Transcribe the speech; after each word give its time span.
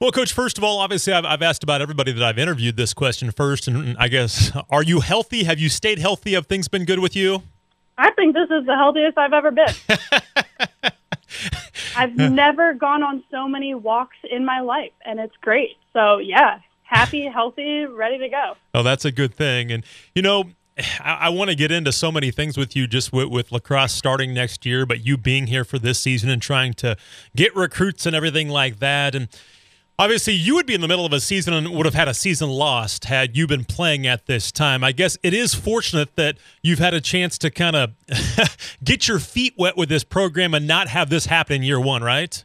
Well, 0.00 0.12
Coach, 0.12 0.32
first 0.32 0.58
of 0.58 0.62
all, 0.62 0.78
obviously, 0.78 1.12
I've, 1.12 1.24
I've, 1.24 1.42
asked 1.42 1.64
about 1.64 1.82
everybody 1.82 2.12
that 2.12 2.22
I've 2.22 2.38
interviewed 2.38 2.76
this 2.76 2.94
question 2.94 3.32
first. 3.32 3.66
And 3.66 3.96
I 3.98 4.06
guess, 4.06 4.52
are 4.70 4.84
you 4.84 5.00
healthy? 5.00 5.42
Have 5.42 5.58
you 5.58 5.68
stayed 5.68 5.98
healthy? 5.98 6.34
Have 6.34 6.46
things 6.46 6.68
been 6.68 6.84
good 6.84 7.00
with 7.00 7.16
you? 7.16 7.42
I 7.96 8.12
think 8.12 8.32
this 8.32 8.48
is 8.48 8.64
the 8.64 8.76
healthiest 8.76 9.18
I've 9.18 9.32
ever 9.32 9.50
been. 9.50 9.74
I've 11.96 12.14
never 12.14 12.74
gone 12.74 13.02
on 13.02 13.24
so 13.28 13.48
many 13.48 13.74
walks 13.74 14.16
in 14.30 14.44
my 14.44 14.60
life, 14.60 14.92
and 15.04 15.18
it's 15.18 15.34
great. 15.40 15.76
So, 15.92 16.18
yeah, 16.18 16.60
happy, 16.84 17.26
healthy, 17.26 17.84
ready 17.84 18.18
to 18.18 18.28
go. 18.28 18.54
Oh, 18.74 18.84
that's 18.84 19.04
a 19.04 19.10
good 19.10 19.34
thing. 19.34 19.72
And, 19.72 19.84
you 20.14 20.22
know, 20.22 20.44
I, 21.00 21.28
want 21.30 21.50
to 21.50 21.56
get 21.56 21.72
into 21.72 21.90
so 21.90 22.12
many 22.12 22.30
things 22.30 22.56
with 22.56 22.76
you 22.76 22.86
just 22.86 23.12
with, 23.12 23.30
with, 23.30 23.50
lacrosse 23.50 23.94
starting 23.94 24.32
next 24.32 24.64
year, 24.64 24.86
but 24.86 25.04
you 25.04 25.16
being 25.16 25.48
here 25.48 25.64
for 25.64 25.80
this 25.80 25.98
season 25.98 26.30
and 26.30 26.40
trying 26.40 26.74
to 26.74 26.96
get 27.34 27.56
recruits 27.56 28.06
and 28.06 28.14
everything 28.14 28.48
like 28.48 28.78
that. 28.78 29.16
And, 29.16 29.26
Obviously, 30.00 30.32
you 30.32 30.54
would 30.54 30.64
be 30.64 30.74
in 30.74 30.80
the 30.80 30.86
middle 30.86 31.04
of 31.04 31.12
a 31.12 31.18
season 31.18 31.52
and 31.52 31.70
would 31.70 31.84
have 31.84 31.94
had 31.94 32.06
a 32.06 32.14
season 32.14 32.48
lost 32.48 33.06
had 33.06 33.36
you 33.36 33.48
been 33.48 33.64
playing 33.64 34.06
at 34.06 34.26
this 34.26 34.52
time. 34.52 34.84
I 34.84 34.92
guess 34.92 35.18
it 35.24 35.34
is 35.34 35.54
fortunate 35.54 36.14
that 36.14 36.38
you've 36.62 36.78
had 36.78 36.94
a 36.94 37.00
chance 37.00 37.36
to 37.38 37.50
kind 37.50 37.74
of 37.74 37.94
get 38.84 39.08
your 39.08 39.18
feet 39.18 39.54
wet 39.58 39.76
with 39.76 39.88
this 39.88 40.04
program 40.04 40.54
and 40.54 40.68
not 40.68 40.86
have 40.86 41.10
this 41.10 41.26
happen 41.26 41.56
in 41.56 41.62
year 41.64 41.80
one, 41.80 42.04
right? 42.04 42.44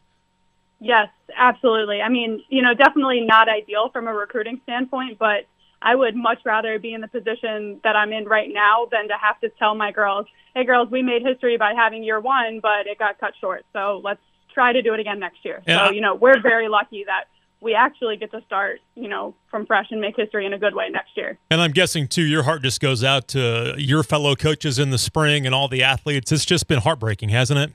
Yes, 0.80 1.10
absolutely. 1.36 2.02
I 2.02 2.08
mean, 2.08 2.42
you 2.48 2.60
know, 2.60 2.74
definitely 2.74 3.20
not 3.20 3.48
ideal 3.48 3.88
from 3.88 4.08
a 4.08 4.12
recruiting 4.12 4.60
standpoint, 4.64 5.20
but 5.20 5.46
I 5.80 5.94
would 5.94 6.16
much 6.16 6.38
rather 6.44 6.80
be 6.80 6.92
in 6.92 7.02
the 7.02 7.08
position 7.08 7.78
that 7.84 7.94
I'm 7.94 8.12
in 8.12 8.24
right 8.24 8.52
now 8.52 8.88
than 8.90 9.06
to 9.06 9.14
have 9.14 9.38
to 9.42 9.48
tell 9.60 9.76
my 9.76 9.92
girls, 9.92 10.26
hey, 10.56 10.64
girls, 10.64 10.90
we 10.90 11.02
made 11.02 11.22
history 11.24 11.56
by 11.56 11.74
having 11.74 12.02
year 12.02 12.18
one, 12.18 12.58
but 12.60 12.88
it 12.88 12.98
got 12.98 13.20
cut 13.20 13.34
short. 13.40 13.64
So 13.72 14.00
let's 14.02 14.20
try 14.52 14.72
to 14.72 14.82
do 14.82 14.92
it 14.92 14.98
again 14.98 15.20
next 15.20 15.44
year. 15.44 15.62
And 15.66 15.78
so, 15.78 15.92
you 15.92 16.00
know, 16.00 16.16
we're 16.16 16.40
very 16.40 16.68
lucky 16.68 17.04
that 17.04 17.24
we 17.64 17.74
actually 17.74 18.16
get 18.16 18.30
to 18.30 18.42
start, 18.46 18.80
you 18.94 19.08
know, 19.08 19.34
from 19.50 19.64
fresh 19.64 19.86
and 19.90 20.00
make 20.00 20.14
history 20.16 20.44
in 20.44 20.52
a 20.52 20.58
good 20.58 20.74
way 20.74 20.90
next 20.90 21.16
year. 21.16 21.38
And 21.50 21.60
I'm 21.60 21.72
guessing 21.72 22.06
too, 22.06 22.22
your 22.22 22.42
heart 22.42 22.62
just 22.62 22.78
goes 22.78 23.02
out 23.02 23.26
to 23.28 23.74
your 23.78 24.02
fellow 24.02 24.36
coaches 24.36 24.78
in 24.78 24.90
the 24.90 24.98
spring 24.98 25.46
and 25.46 25.54
all 25.54 25.66
the 25.66 25.82
athletes. 25.82 26.30
It's 26.30 26.44
just 26.44 26.68
been 26.68 26.80
heartbreaking, 26.80 27.30
hasn't 27.30 27.58
it? 27.58 27.72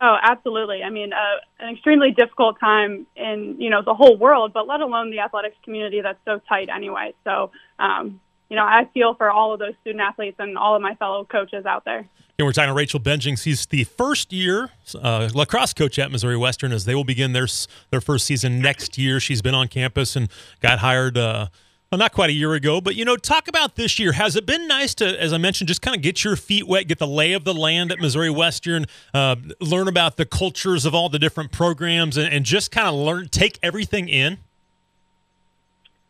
Oh, 0.00 0.16
absolutely. 0.22 0.82
I 0.84 0.90
mean, 0.90 1.12
uh, 1.12 1.40
an 1.58 1.74
extremely 1.74 2.12
difficult 2.12 2.60
time 2.60 3.06
in 3.16 3.56
you 3.58 3.68
know 3.68 3.82
the 3.82 3.94
whole 3.94 4.16
world, 4.16 4.52
but 4.52 4.68
let 4.68 4.80
alone 4.80 5.10
the 5.10 5.18
athletics 5.20 5.56
community 5.64 6.02
that's 6.02 6.20
so 6.24 6.40
tight 6.48 6.68
anyway. 6.68 7.14
So, 7.24 7.50
um, 7.80 8.20
you 8.48 8.56
know, 8.56 8.64
I 8.64 8.88
feel 8.94 9.14
for 9.14 9.30
all 9.30 9.52
of 9.52 9.58
those 9.58 9.74
student 9.80 10.00
athletes 10.00 10.36
and 10.38 10.56
all 10.56 10.74
of 10.74 10.82
my 10.82 10.94
fellow 10.94 11.24
coaches 11.24 11.66
out 11.66 11.84
there. 11.84 12.08
And 12.38 12.46
we're 12.46 12.52
talking 12.52 12.68
to 12.68 12.74
Rachel 12.74 13.00
Benzing. 13.00 13.36
She's 13.36 13.66
the 13.66 13.84
first 13.84 14.32
year 14.32 14.70
uh, 14.94 15.28
lacrosse 15.34 15.74
coach 15.74 15.98
at 15.98 16.12
Missouri 16.12 16.36
Western 16.36 16.72
as 16.72 16.84
they 16.84 16.94
will 16.94 17.04
begin 17.04 17.32
their 17.32 17.48
their 17.90 18.00
first 18.00 18.26
season 18.26 18.60
next 18.60 18.96
year. 18.96 19.18
She's 19.18 19.42
been 19.42 19.54
on 19.54 19.68
campus 19.68 20.14
and 20.14 20.28
got 20.60 20.78
hired. 20.78 21.18
Uh, 21.18 21.48
well, 21.90 21.98
not 21.98 22.12
quite 22.12 22.28
a 22.28 22.34
year 22.34 22.52
ago, 22.52 22.82
but 22.82 22.96
you 22.96 23.04
know, 23.04 23.16
talk 23.16 23.48
about 23.48 23.76
this 23.76 23.98
year. 23.98 24.12
Has 24.12 24.36
it 24.36 24.44
been 24.44 24.68
nice 24.68 24.94
to, 24.96 25.20
as 25.20 25.32
I 25.32 25.38
mentioned, 25.38 25.68
just 25.68 25.80
kind 25.80 25.96
of 25.96 26.02
get 26.02 26.22
your 26.22 26.36
feet 26.36 26.68
wet, 26.68 26.86
get 26.86 26.98
the 26.98 27.06
lay 27.06 27.32
of 27.32 27.44
the 27.44 27.54
land 27.54 27.90
at 27.90 27.98
Missouri 27.98 28.28
Western, 28.28 28.84
uh, 29.14 29.36
learn 29.60 29.88
about 29.88 30.18
the 30.18 30.26
cultures 30.26 30.84
of 30.84 30.94
all 30.94 31.08
the 31.08 31.18
different 31.18 31.50
programs, 31.50 32.18
and, 32.18 32.30
and 32.30 32.44
just 32.44 32.70
kind 32.70 32.86
of 32.86 32.94
learn, 32.94 33.28
take 33.28 33.58
everything 33.62 34.08
in? 34.08 34.36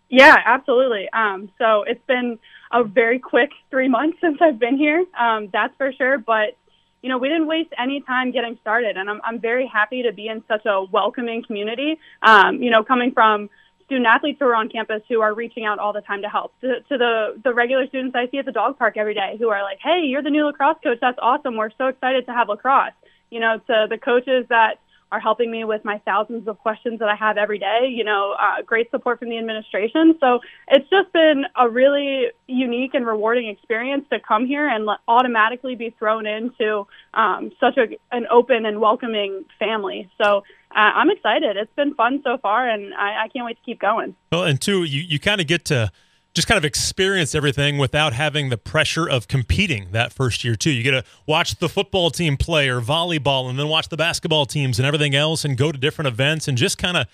Yeah, 0.09 0.37
absolutely. 0.45 1.09
Um, 1.13 1.51
so 1.59 1.83
it's 1.83 2.05
been 2.07 2.39
a 2.73 2.85
very 2.85 3.19
quick 3.19 3.51
three 3.71 3.89
months 3.89 4.19
since 4.23 4.39
I've 4.41 4.59
been 4.59 4.77
here. 4.77 5.05
Um, 5.19 5.49
that's 5.53 5.75
for 5.77 5.93
sure. 5.93 6.19
But 6.19 6.57
you 7.03 7.09
know, 7.09 7.19
we 7.19 7.29
didn't 7.29 7.47
waste 7.47 7.71
any 7.79 8.01
time 8.01 8.33
getting 8.33 8.59
started, 8.61 8.97
and 8.97 9.09
I'm 9.09 9.21
I'm 9.25 9.41
very 9.41 9.67
happy 9.67 10.03
to 10.03 10.13
be 10.13 10.29
in 10.29 10.43
such 10.49 10.67
a 10.67 10.83
welcoming 10.83 11.45
community. 11.45 11.99
Um, 12.23 12.63
you 12.63 12.71
know, 12.71 12.83
coming 12.83 13.13
from 13.13 13.51
student 13.85 14.07
athletes 14.07 14.39
who 14.41 14.47
are 14.47 14.55
on 14.57 14.69
campus 14.69 15.03
who 15.09 15.21
are 15.21 15.33
reaching 15.33 15.65
out 15.65 15.79
all 15.79 15.93
the 15.93 16.03
time 16.03 16.23
to 16.23 16.29
help 16.29 16.53
to, 16.61 16.81
to 16.89 16.99
the 16.99 17.41
the 17.45 17.55
regular 17.55 17.87
students 17.87 18.17
I 18.17 18.29
see 18.31 18.39
at 18.39 18.47
the 18.47 18.53
dog 18.53 18.79
park 18.79 18.97
every 18.97 19.15
day 19.15 19.37
who 19.39 19.49
are 19.49 19.63
like, 19.63 19.79
"Hey, 19.83 20.03
you're 20.07 20.23
the 20.23 20.31
new 20.31 20.45
lacrosse 20.47 20.79
coach. 20.83 20.99
That's 21.01 21.19
awesome. 21.23 21.57
We're 21.57 21.71
so 21.79 21.87
excited 21.87 22.27
to 22.27 22.33
have 22.33 22.49
lacrosse." 22.49 22.93
You 23.31 23.41
know, 23.41 23.59
to 23.67 23.87
the 23.89 23.99
coaches 23.99 24.47
that 24.49 24.81
are 25.11 25.21
helping 25.21 25.51
me 25.51 25.65
with 25.65 25.85
my 25.85 25.99
thousands 26.05 26.47
of 26.49 26.59
questions 26.59 26.99
that 26.99 27.09
I 27.09 27.17
have 27.17 27.39
every 27.39 27.59
day. 27.59 27.89
You 27.91 28.05
know, 28.05 28.35
uh, 28.39 28.63
great 28.63 28.91
support 28.91 29.19
from 29.19 29.31
the 29.31 29.39
administration. 29.39 30.17
So 30.21 30.41
it's 30.69 30.89
just 30.91 31.13
been 31.13 31.45
a 31.57 31.69
really 31.69 32.27
unique 32.47 32.95
and 32.95 33.07
rewarding 33.07 33.49
experience 33.49 34.05
to 34.11 34.21
come 34.21 34.47
here 34.47 34.69
and 34.69 34.89
automatically 35.07 35.75
be 35.75 35.91
thrown 35.99 36.27
into 36.27 36.87
um, 37.15 37.51
such 37.59 37.77
a, 37.79 37.97
an 38.15 38.27
open 38.31 38.67
and 38.67 38.81
welcoming 38.81 39.45
family. 39.59 40.11
So 40.23 40.45
uh, 40.71 40.93
I'm 40.95 41.11
excited. 41.11 41.57
It's 41.57 41.75
been 41.75 41.95
fun 41.95 42.21
so 42.23 42.37
far, 42.39 42.69
and 42.69 42.93
I, 42.95 43.25
I 43.25 43.29
can't 43.29 43.47
wait 43.47 43.57
to 43.57 43.63
keep 43.65 43.81
going. 43.81 44.15
Well, 44.31 44.45
and 44.45 44.61
two, 44.61 44.85
you, 44.85 45.01
you 45.01 45.19
kind 45.19 45.41
of 45.41 45.47
get 45.47 45.65
to 45.67 45.91
just 46.35 46.47
kind 46.47 46.59
of 46.59 46.65
experience 46.65 47.35
everything 47.35 47.79
without 47.79 48.13
having 48.13 48.49
the 48.49 48.57
pressure 48.57 49.09
of 49.09 49.29
competing 49.29 49.89
that 49.93 50.13
first 50.13 50.45
year 50.45 50.55
too. 50.55 50.71
You 50.71 50.83
get 50.83 50.93
to 50.93 51.05
watch 51.27 51.57
the 51.59 51.69
football 51.69 52.11
team 52.11 52.37
play 52.37 52.69
or 52.69 52.81
volleyball 52.81 53.49
and 53.51 53.59
then 53.59 53.69
watch 53.69 53.89
the 53.89 53.97
basketball 53.97 54.47
teams 54.47 54.79
and 54.79 54.87
everything 54.87 55.15
else 55.15 55.45
and 55.45 55.57
go 55.57 55.73
to 55.73 55.79
different 55.79 56.09
events 56.09 56.47
and 56.47 56.57
just 56.57 56.79
kind 56.79 56.97
of 56.97 57.07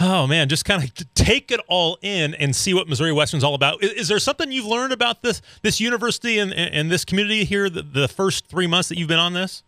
oh 0.00 0.26
man, 0.26 0.48
just 0.48 0.64
kind 0.64 0.82
of 0.82 1.14
take 1.14 1.50
it 1.50 1.60
all 1.68 1.98
in 2.02 2.34
and 2.34 2.56
see 2.56 2.74
what 2.74 2.88
Missouri 2.88 3.12
Western's 3.12 3.44
all 3.44 3.54
about. 3.54 3.82
Is, 3.82 3.92
is 3.92 4.08
there 4.08 4.18
something 4.18 4.50
you've 4.50 4.66
learned 4.66 4.92
about 4.92 5.22
this 5.22 5.42
this 5.62 5.80
university 5.80 6.38
and, 6.38 6.52
and 6.52 6.90
this 6.90 7.04
community 7.04 7.44
here 7.44 7.68
the, 7.70 7.82
the 7.82 8.08
first 8.08 8.46
3 8.46 8.66
months 8.66 8.88
that 8.88 8.98
you've 8.98 9.08
been 9.08 9.18
on 9.18 9.32
this? 9.32 9.62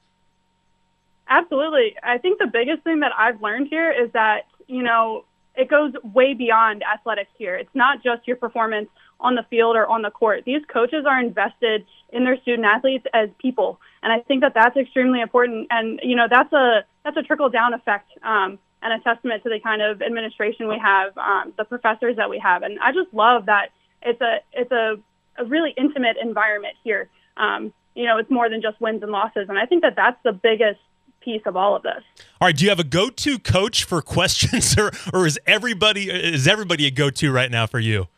Absolutely. 1.29 1.97
I 2.03 2.19
think 2.19 2.39
the 2.39 2.47
biggest 2.47 2.83
thing 2.83 3.01
that 3.01 3.13
I've 3.17 3.41
learned 3.41 3.69
here 3.69 3.91
is 3.91 4.11
that, 4.13 4.47
you 4.67 4.83
know, 4.83 5.25
it 5.57 5.69
goes 5.69 5.93
way 6.03 6.35
beyond 6.35 6.83
athletics 6.83 7.31
here. 7.39 7.55
It's 7.55 7.75
not 7.75 8.03
just 8.03 8.27
your 8.27 8.37
performance 8.37 8.89
on 9.21 9.35
the 9.35 9.45
field 9.49 9.77
or 9.77 9.87
on 9.87 10.03
the 10.03 10.11
court. 10.11 10.45
These 10.45 10.63
coaches 10.73 11.05
are 11.09 11.21
invested 11.21 11.87
in 12.13 12.25
their 12.25 12.41
student 12.41 12.67
athletes 12.67 13.07
as 13.15 13.29
people, 13.39 13.81
and 14.03 14.13
I 14.13 14.21
think 14.21 14.43
that 14.43 14.53
that's 14.55 14.77
extremely 14.77 15.21
important. 15.21 15.69
And 15.71 16.01
you 16.03 16.17
know, 16.17 16.27
that's 16.29 16.53
a 16.53 16.85
that's 17.05 17.17
a 17.17 17.23
trickle 17.23 17.49
down 17.49 17.75
effect 17.75 18.11
um, 18.23 18.59
and 18.83 18.93
a 18.93 19.03
testament 19.05 19.43
to 19.45 19.49
the 19.49 19.61
kind 19.61 19.81
of 19.81 20.03
administration 20.03 20.69
we 20.69 20.79
have, 20.79 21.17
um, 21.17 21.53
the 21.57 21.65
professors 21.65 22.17
that 22.17 22.29
we 22.29 22.39
have, 22.39 22.63
and 22.63 22.79
I 22.81 22.93
just 22.93 23.13
love 23.15 23.47
that 23.47 23.71
it's 24.03 24.21
a 24.21 24.39
it's 24.53 24.73
a, 24.73 24.97
a 25.39 25.45
really 25.45 25.73
intimate 25.77 26.17
environment 26.21 26.75
here. 26.83 27.09
Um, 27.37 27.73
you 27.95 28.07
know, 28.07 28.19
it's 28.19 28.31
more 28.31 28.51
than 28.51 28.61
just 28.61 28.81
wins 28.81 29.03
and 29.03 29.13
losses, 29.13 29.49
and 29.49 29.59
I 29.59 29.67
think 29.67 29.83
that 29.83 29.95
that's 29.97 30.19
the 30.25 30.33
biggest 30.33 30.81
piece 31.25 31.43
of 31.47 31.57
all 31.57 31.75
of 31.75 31.83
this. 31.83 32.03
All 32.41 32.49
right, 32.49 32.57
do 32.57 32.65
you 32.65 32.71
have 32.71 32.81
a 32.81 32.85
go-to 32.85 33.39
coach 33.39 33.85
for 33.85 34.03
questions, 34.03 34.77
or 34.79 34.91
or 35.13 35.27
is 35.27 35.39
everybody 35.47 36.11
is 36.11 36.47
everybody 36.47 36.87
a 36.87 36.91
go-to 36.91 37.33
right 37.33 37.51
now 37.51 37.67
for 37.67 37.79
you? 37.79 38.09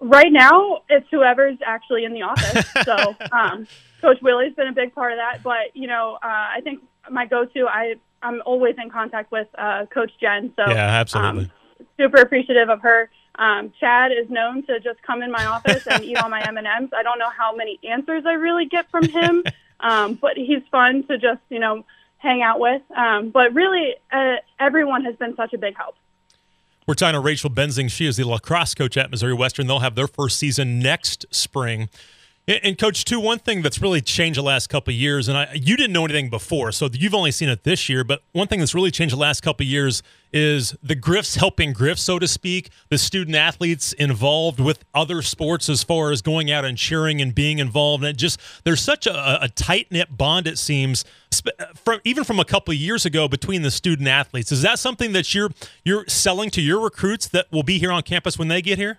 Right 0.00 0.32
now, 0.32 0.82
it's 0.88 1.06
whoever's 1.10 1.58
actually 1.64 2.04
in 2.04 2.12
the 2.12 2.22
office. 2.22 2.66
so, 2.84 3.14
um, 3.30 3.68
Coach 4.00 4.20
Willie's 4.20 4.54
been 4.54 4.66
a 4.66 4.72
big 4.72 4.94
part 4.94 5.12
of 5.12 5.18
that. 5.18 5.42
But 5.42 5.74
you 5.74 5.86
know, 5.86 6.18
uh, 6.22 6.26
I 6.26 6.60
think 6.62 6.82
my 7.10 7.26
go-to, 7.26 7.66
I 7.68 7.94
I'm 8.22 8.42
always 8.46 8.76
in 8.82 8.90
contact 8.90 9.30
with 9.30 9.48
uh, 9.56 9.86
Coach 9.86 10.12
Jen. 10.20 10.52
So 10.56 10.64
yeah, 10.68 11.00
absolutely. 11.00 11.44
Um, 11.44 11.86
super 11.96 12.20
appreciative 12.20 12.68
of 12.68 12.80
her. 12.80 13.10
Um, 13.36 13.72
Chad 13.80 14.12
is 14.12 14.28
known 14.28 14.64
to 14.66 14.78
just 14.80 15.02
come 15.02 15.22
in 15.22 15.30
my 15.30 15.46
office 15.46 15.86
and 15.86 16.04
eat 16.04 16.16
all 16.18 16.28
my 16.28 16.42
M 16.42 16.56
and 16.58 16.66
M's. 16.66 16.90
I 16.94 17.02
don't 17.02 17.18
know 17.18 17.30
how 17.30 17.54
many 17.54 17.78
answers 17.88 18.24
I 18.26 18.34
really 18.34 18.66
get 18.66 18.90
from 18.90 19.08
him, 19.08 19.42
um, 19.80 20.14
but 20.14 20.36
he's 20.36 20.62
fun 20.70 21.04
to 21.04 21.18
just 21.18 21.40
you 21.48 21.58
know 21.58 21.84
hang 22.22 22.40
out 22.40 22.60
with. 22.60 22.82
Um, 22.96 23.30
but 23.30 23.52
really, 23.52 23.94
uh, 24.12 24.36
everyone 24.60 25.04
has 25.04 25.16
been 25.16 25.34
such 25.36 25.52
a 25.52 25.58
big 25.58 25.76
help. 25.76 25.96
We're 26.86 26.94
talking 26.94 27.14
to 27.14 27.20
Rachel 27.20 27.50
Benzing. 27.50 27.90
She 27.90 28.06
is 28.06 28.16
the 28.16 28.24
lacrosse 28.24 28.74
coach 28.74 28.96
at 28.96 29.10
Missouri 29.10 29.34
Western. 29.34 29.66
They'll 29.66 29.80
have 29.80 29.94
their 29.94 30.08
first 30.08 30.38
season 30.38 30.78
next 30.78 31.26
spring. 31.30 31.88
And 32.48 32.76
coach, 32.76 33.04
too, 33.04 33.20
one 33.20 33.38
thing 33.38 33.62
that's 33.62 33.80
really 33.80 34.00
changed 34.00 34.36
the 34.36 34.42
last 34.42 34.68
couple 34.68 34.92
years, 34.92 35.28
and 35.28 35.38
I, 35.38 35.52
you 35.54 35.76
didn't 35.76 35.92
know 35.92 36.04
anything 36.04 36.28
before, 36.28 36.72
so 36.72 36.88
you've 36.92 37.14
only 37.14 37.30
seen 37.30 37.48
it 37.48 37.62
this 37.62 37.88
year. 37.88 38.02
But 38.02 38.24
one 38.32 38.48
thing 38.48 38.58
that's 38.58 38.74
really 38.74 38.90
changed 38.90 39.14
the 39.14 39.20
last 39.20 39.42
couple 39.42 39.64
years 39.64 40.02
is 40.32 40.74
the 40.82 40.96
Griffs 40.96 41.36
helping 41.36 41.72
Griffs, 41.72 42.02
so 42.02 42.18
to 42.18 42.26
speak. 42.26 42.70
The 42.88 42.98
student 42.98 43.36
athletes 43.36 43.92
involved 43.92 44.58
with 44.58 44.84
other 44.92 45.22
sports 45.22 45.68
as 45.68 45.84
far 45.84 46.10
as 46.10 46.20
going 46.20 46.50
out 46.50 46.64
and 46.64 46.76
cheering 46.76 47.20
and 47.20 47.32
being 47.32 47.60
involved. 47.60 48.02
And 48.02 48.10
it 48.10 48.16
just 48.16 48.40
there's 48.64 48.80
such 48.80 49.06
a, 49.06 49.44
a 49.44 49.48
tight 49.48 49.92
knit 49.92 50.16
bond 50.16 50.48
it 50.48 50.58
seems, 50.58 51.04
uh, 51.46 51.66
from 51.76 52.00
even 52.02 52.24
from 52.24 52.40
a 52.40 52.44
couple 52.44 52.74
years 52.74 53.06
ago 53.06 53.28
between 53.28 53.62
the 53.62 53.70
student 53.70 54.08
athletes. 54.08 54.50
Is 54.50 54.62
that 54.62 54.80
something 54.80 55.12
that 55.12 55.32
you're 55.32 55.50
you're 55.84 56.06
selling 56.08 56.50
to 56.50 56.60
your 56.60 56.80
recruits 56.80 57.28
that 57.28 57.52
will 57.52 57.62
be 57.62 57.78
here 57.78 57.92
on 57.92 58.02
campus 58.02 58.36
when 58.36 58.48
they 58.48 58.62
get 58.62 58.78
here? 58.78 58.98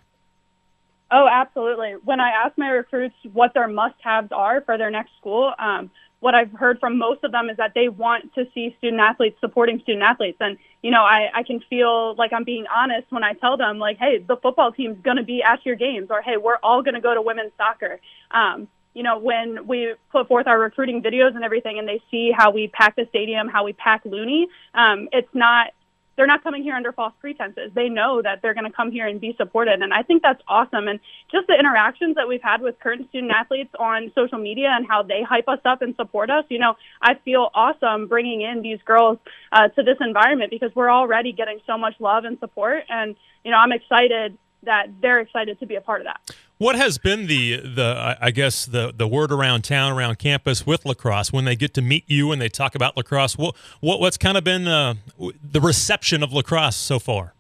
Oh, 1.16 1.28
absolutely. 1.32 1.92
When 2.04 2.20
I 2.20 2.32
ask 2.32 2.58
my 2.58 2.70
recruits 2.70 3.14
what 3.34 3.54
their 3.54 3.68
must-haves 3.68 4.32
are 4.32 4.62
for 4.62 4.80
their 4.80 4.90
next 4.90 5.12
school, 5.20 5.54
um, 5.60 5.92
what 6.22 6.34
I've 6.34 6.52
heard 6.54 6.80
from 6.80 6.98
most 6.98 7.24
of 7.24 7.32
them 7.32 7.52
is 7.52 7.58
that 7.58 7.74
they 7.76 7.88
want 7.88 8.34
to 8.34 8.48
see 8.52 8.74
student 8.80 9.00
athletes 9.00 9.38
supporting 9.40 9.80
student 9.82 10.04
athletes. 10.04 10.38
And, 10.40 10.58
you 10.82 10.90
know, 10.90 11.04
I, 11.04 11.30
I 11.32 11.44
can 11.44 11.60
feel 11.70 12.16
like 12.16 12.34
I'm 12.34 12.44
being 12.44 12.66
honest 12.74 13.12
when 13.12 13.24
I 13.24 13.34
tell 13.34 13.58
them, 13.58 13.78
like, 13.78 13.98
hey, 14.00 14.26
the 14.28 14.38
football 14.38 14.72
team's 14.72 14.98
going 15.04 15.18
to 15.18 15.24
be 15.24 15.44
at 15.44 15.64
your 15.68 15.76
games, 15.76 16.08
or 16.10 16.24
hey, 16.24 16.38
we're 16.38 16.58
all 16.64 16.82
going 16.82 16.96
to 16.96 17.02
go 17.02 17.14
to 17.14 17.22
women's 17.22 17.52
soccer. 17.58 18.00
Um, 18.32 18.68
you 18.96 19.04
know, 19.04 19.20
when 19.20 19.68
we 19.68 19.94
put 20.12 20.28
forth 20.28 20.48
our 20.48 20.60
recruiting 20.60 21.04
videos 21.04 21.36
and 21.36 21.44
everything, 21.44 21.78
and 21.78 21.88
they 21.88 22.02
see 22.10 22.32
how 22.36 22.50
we 22.50 22.70
pack 22.70 22.96
the 22.96 23.06
stadium, 23.10 23.48
how 23.50 23.66
we 23.66 23.74
pack 23.74 24.02
Looney, 24.04 24.48
um, 24.74 25.10
it's 25.12 25.34
not 25.36 25.74
they're 26.16 26.28
not 26.28 26.44
coming 26.44 26.64
here 26.64 26.76
under 26.76 26.92
false 26.92 27.14
pretenses. 27.20 27.72
They 27.74 27.90
know 27.90 28.22
that 28.22 28.42
they're 28.42 28.54
going 28.54 28.66
to 28.66 28.72
come 28.72 28.92
here 28.92 29.08
and 29.08 29.20
be 29.20 29.36
supported. 29.38 29.82
And 29.82 29.94
I 29.94 30.04
think 30.04 30.22
that's 30.22 30.42
awesome. 30.48 30.88
And 30.88 31.00
just 31.32 31.48
the 31.48 31.58
interactions 31.58 32.16
that 32.16 32.28
we've 32.28 32.42
had 32.42 32.62
with 32.62 32.80
current 32.80 33.10
student 33.10 33.32
athletes 33.32 33.74
on 33.80 34.12
social 34.14 34.38
media 34.38 34.70
and 34.72 34.86
how 34.88 35.04
they 35.04 35.24
hype 35.24 35.48
us 35.48 35.60
up 35.66 35.82
and 35.82 35.96
support 35.96 36.30
us, 36.30 36.46
you 36.50 36.60
know, 36.60 36.76
I 37.02 37.16
feel 37.16 37.50
awesome 37.54 38.08
bringing 38.08 38.42
in 38.42 38.62
these 38.62 38.80
girls 38.86 39.18
uh, 39.52 39.70
to 39.70 39.84
this 39.84 39.98
environment 40.02 40.52
because 40.52 40.74
we're 40.76 40.92
already 40.92 41.32
getting 41.32 41.60
so 41.66 41.78
much 41.78 41.96
love 42.00 42.26
and 42.26 42.40
support. 42.40 42.84
And, 42.90 43.16
you 43.44 43.52
know, 43.52 43.58
I'm 43.58 43.72
excited 43.72 44.38
that 44.64 44.88
they're 45.02 45.20
excited 45.20 45.60
to 45.60 45.66
be 45.66 45.76
a 45.76 45.82
part 45.82 46.02
of 46.02 46.06
that. 46.06 46.36
What 46.60 46.76
has 46.76 46.98
been 46.98 47.28
the 47.28 47.58
the 47.58 48.18
I 48.22 48.32
guess 48.32 48.66
the 48.66 48.94
the 48.96 49.08
word 49.08 49.32
around 49.32 49.64
town 49.64 49.92
around 49.92 50.20
campus 50.20 50.66
with 50.66 50.86
lacrosse 50.86 51.34
when 51.34 51.46
they 51.46 51.56
get 51.56 51.74
to 51.74 51.82
meet 51.82 52.04
you 52.08 52.32
and 52.32 52.42
they 52.42 52.50
talk 52.50 52.76
about 52.76 52.96
lacrosse? 52.96 53.38
What 53.38 53.56
what 53.80 54.00
what's 54.00 54.18
kind 54.18 54.38
of 54.38 54.44
been 54.44 54.68
uh, 54.68 54.96
the 55.18 55.60
reception 55.60 56.24
of 56.24 56.32
lacrosse 56.32 56.76
so 56.76 57.00
far? 57.00 57.34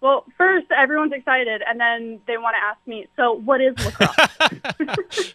Well, 0.00 0.24
first 0.38 0.66
everyone's 0.70 1.12
excited, 1.12 1.62
and 1.66 1.80
then 1.80 2.20
they 2.26 2.38
want 2.38 2.54
to 2.56 2.64
ask 2.64 2.78
me, 2.86 3.06
so 3.16 3.32
what 3.32 3.60
is 3.60 3.74
lacrosse? 3.84 5.34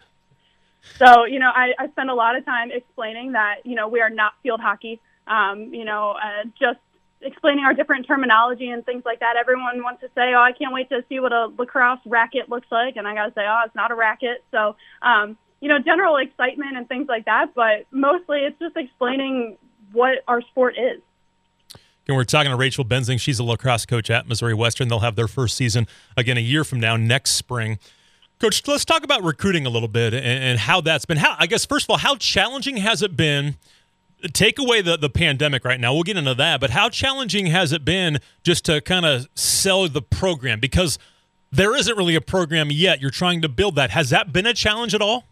so 0.98 1.26
you 1.26 1.40
know, 1.40 1.52
I, 1.54 1.74
I 1.78 1.88
spend 1.90 2.10
a 2.10 2.16
lot 2.16 2.38
of 2.38 2.46
time 2.46 2.72
explaining 2.72 3.34
that 3.34 3.66
you 3.66 3.76
know 3.76 3.90
we 3.90 4.00
are 4.00 4.10
not 4.10 4.34
field 4.44 4.62
hockey. 4.62 5.00
Um, 5.28 5.74
you 5.74 5.84
know, 5.84 6.12
uh, 6.12 6.46
just 6.60 6.80
explaining 7.22 7.66
our 7.66 7.74
different 7.74 8.08
terminology 8.08 8.70
and 8.70 8.86
things 8.86 9.04
like 9.06 9.20
that. 9.20 9.36
Everyone 9.40 9.82
wants 9.84 10.02
to 10.02 10.08
say, 10.16 10.34
"Oh, 10.34 10.42
I 10.42 10.52
can't 10.52 10.74
wait 10.74 10.90
to 10.90 11.04
see 11.10 11.20
what 11.20 11.32
a 11.32 11.48
lacrosse 11.58 12.00
racket 12.06 12.50
looks 12.50 12.68
like," 12.72 12.96
and 12.96 13.08
I 13.08 13.14
got 13.14 13.28
to 13.28 13.34
say, 13.34 13.46
"Oh, 13.48 13.62
it's 13.66 13.76
not 13.76 13.92
a 13.92 13.96
racket." 13.96 14.44
So, 14.52 14.76
um, 15.02 15.38
you 15.60 15.70
know, 15.70 15.80
general 15.80 16.18
excitement 16.18 16.78
and 16.78 16.88
things 16.88 17.08
like 17.08 17.26
that. 17.26 17.54
But 17.56 17.86
mostly, 17.92 18.40
it's 18.40 18.60
just 18.60 18.76
explaining 18.78 19.58
what 19.92 20.24
our 20.28 20.42
sport 20.42 20.76
is. 20.78 21.02
And 22.08 22.18
we're 22.18 22.24
talking 22.24 22.50
to 22.52 22.58
Rachel 22.58 22.84
Benzing. 22.84 23.20
She's 23.20 23.40
a 23.40 23.44
lacrosse 23.44 23.86
coach 23.86 24.10
at 24.10 24.28
Missouri 24.28 24.54
Western. 24.54 24.88
They'll 24.88 25.00
have 25.00 25.16
their 25.16 25.28
first 25.28 25.56
season 25.56 25.88
again 26.18 26.38
a 26.38 26.42
year 26.42 26.64
from 26.64 26.80
now, 26.80 26.98
next 26.98 27.32
spring. 27.32 27.80
Coach, 28.40 28.68
let's 28.68 28.84
talk 28.84 29.04
about 29.04 29.24
recruiting 29.24 29.68
a 29.68 29.70
little 29.70 29.88
bit 29.88 30.16
and, 30.16 30.26
and 30.26 30.60
how 30.60 30.82
that's 30.82 31.06
been. 31.06 31.18
How 31.18 31.36
I 31.38 31.46
guess 31.46 31.64
first 31.64 31.86
of 31.86 31.92
all, 31.92 31.98
how 31.98 32.16
challenging 32.16 32.78
has 32.78 33.04
it 33.04 33.16
been? 33.16 33.56
Take 34.34 34.60
away 34.60 34.82
the, 34.82 34.98
the 34.98 35.10
pandemic 35.10 35.66
right 35.66 35.80
now, 35.80 35.94
we'll 35.94 36.04
get 36.04 36.18
into 36.18 36.36
that, 36.36 36.60
but 36.60 36.72
how 36.72 36.90
challenging 36.90 37.48
has 37.48 37.72
it 37.72 37.84
been 37.84 38.20
just 38.44 38.66
to 38.66 38.82
kind 38.82 39.06
of 39.06 39.28
sell 39.36 39.88
the 39.88 40.02
program? 40.02 40.60
Because 40.60 41.00
there 41.52 41.76
isn't 41.76 41.98
really 41.98 42.16
a 42.16 42.22
program 42.22 42.72
yet. 42.72 43.02
You're 43.02 43.12
trying 43.12 43.42
to 43.42 43.50
build 43.50 43.76
that. 43.76 43.92
Has 43.92 44.10
that 44.12 44.32
been 44.32 44.46
a 44.46 44.54
challenge 44.54 44.96
at 44.96 45.02
all? 45.02 45.26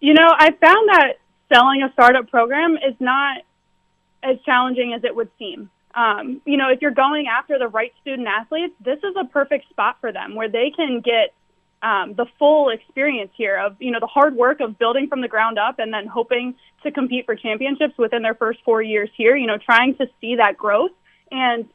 You 0.00 0.14
know, 0.14 0.28
I 0.28 0.52
found 0.52 0.88
that 0.88 1.14
selling 1.52 1.82
a 1.82 1.92
startup 1.92 2.30
program 2.30 2.76
is 2.76 2.94
not 3.00 3.38
as 4.22 4.36
challenging 4.44 4.92
as 4.94 5.02
it 5.04 5.14
would 5.14 5.30
seem. 5.38 5.70
Um, 5.94 6.40
you 6.44 6.56
know, 6.56 6.70
if 6.70 6.80
you're 6.80 6.92
going 6.92 7.26
after 7.26 7.58
the 7.58 7.66
right 7.66 7.92
student 8.02 8.28
athletes, 8.28 8.74
this 8.84 8.98
is 8.98 9.16
a 9.18 9.24
perfect 9.24 9.68
spot 9.70 9.96
for 10.00 10.12
them 10.12 10.34
where 10.34 10.48
they 10.48 10.70
can 10.74 11.00
get 11.00 11.34
um, 11.82 12.14
the 12.14 12.26
full 12.38 12.70
experience 12.70 13.30
here 13.36 13.56
of 13.56 13.76
you 13.78 13.90
know 13.90 14.00
the 14.00 14.06
hard 14.06 14.34
work 14.34 14.60
of 14.60 14.78
building 14.78 15.08
from 15.08 15.20
the 15.20 15.28
ground 15.28 15.58
up 15.58 15.78
and 15.78 15.92
then 15.92 16.06
hoping 16.06 16.54
to 16.82 16.90
compete 16.90 17.26
for 17.26 17.34
championships 17.34 17.96
within 17.98 18.22
their 18.22 18.34
first 18.34 18.60
four 18.64 18.82
years 18.82 19.10
here. 19.16 19.36
You 19.36 19.46
know, 19.46 19.58
trying 19.58 19.96
to 19.96 20.06
see 20.20 20.36
that 20.36 20.56
growth. 20.56 20.90
And 21.30 21.68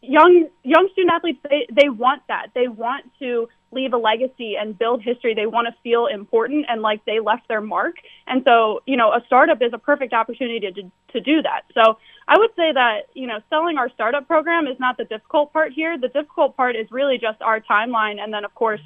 young 0.00 0.48
young 0.62 0.88
student 0.92 1.12
athletes 1.12 1.40
they 1.48 1.66
they 1.70 1.88
want 1.88 2.22
that. 2.28 2.48
They 2.54 2.68
want 2.68 3.04
to 3.18 3.48
leave 3.70 3.92
a 3.92 3.98
legacy 3.98 4.56
and 4.56 4.78
build 4.78 5.02
history. 5.02 5.34
They 5.34 5.46
want 5.46 5.68
to 5.68 5.74
feel 5.82 6.06
important 6.06 6.66
and 6.68 6.80
like 6.80 7.04
they 7.04 7.20
left 7.20 7.48
their 7.48 7.60
mark. 7.60 7.96
And 8.26 8.42
so 8.44 8.82
you 8.86 8.96
know 8.96 9.10
a 9.12 9.22
startup 9.26 9.60
is 9.60 9.72
a 9.72 9.78
perfect 9.78 10.12
opportunity 10.12 10.60
to 10.60 10.82
to 11.12 11.20
do 11.20 11.42
that. 11.42 11.62
So 11.74 11.98
i 12.28 12.38
would 12.38 12.50
say 12.56 12.72
that 12.72 13.08
you 13.14 13.26
know 13.26 13.40
selling 13.50 13.78
our 13.78 13.90
startup 13.90 14.26
program 14.26 14.66
is 14.66 14.78
not 14.78 14.96
the 14.96 15.04
difficult 15.04 15.52
part 15.52 15.72
here. 15.72 15.98
The 15.98 16.08
difficult 16.08 16.56
part 16.56 16.76
is 16.76 16.90
really 16.90 17.18
just 17.18 17.42
our 17.42 17.60
timeline 17.60 18.20
and 18.20 18.32
then 18.32 18.44
of 18.44 18.54
course 18.54 18.80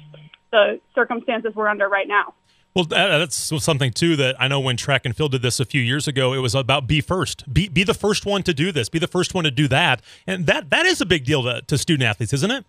the 0.53 0.79
circumstances 0.93 1.53
we're 1.55 1.67
under 1.67 1.89
right 1.89 2.07
now. 2.07 2.35
Well, 2.75 2.85
that's 2.85 3.35
something 3.35 3.91
too 3.91 4.15
that 4.15 4.35
I 4.39 4.47
know 4.47 4.59
when 4.59 4.77
track 4.77 5.05
and 5.05 5.15
field 5.15 5.33
did 5.33 5.41
this 5.41 5.59
a 5.59 5.65
few 5.65 5.81
years 5.81 6.07
ago. 6.07 6.33
It 6.33 6.39
was 6.39 6.55
about 6.55 6.87
be 6.87 7.01
first, 7.01 7.51
be 7.51 7.67
be 7.67 7.83
the 7.83 7.93
first 7.93 8.25
one 8.25 8.41
to 8.43 8.53
do 8.53 8.71
this, 8.71 8.89
be 8.89 8.99
the 8.99 9.07
first 9.07 9.33
one 9.33 9.43
to 9.43 9.51
do 9.51 9.67
that, 9.67 10.01
and 10.25 10.45
that 10.47 10.69
that 10.69 10.85
is 10.85 11.01
a 11.01 11.05
big 11.05 11.25
deal 11.25 11.43
to, 11.43 11.61
to 11.61 11.77
student 11.77 12.07
athletes, 12.07 12.33
isn't 12.33 12.49
it? 12.49 12.65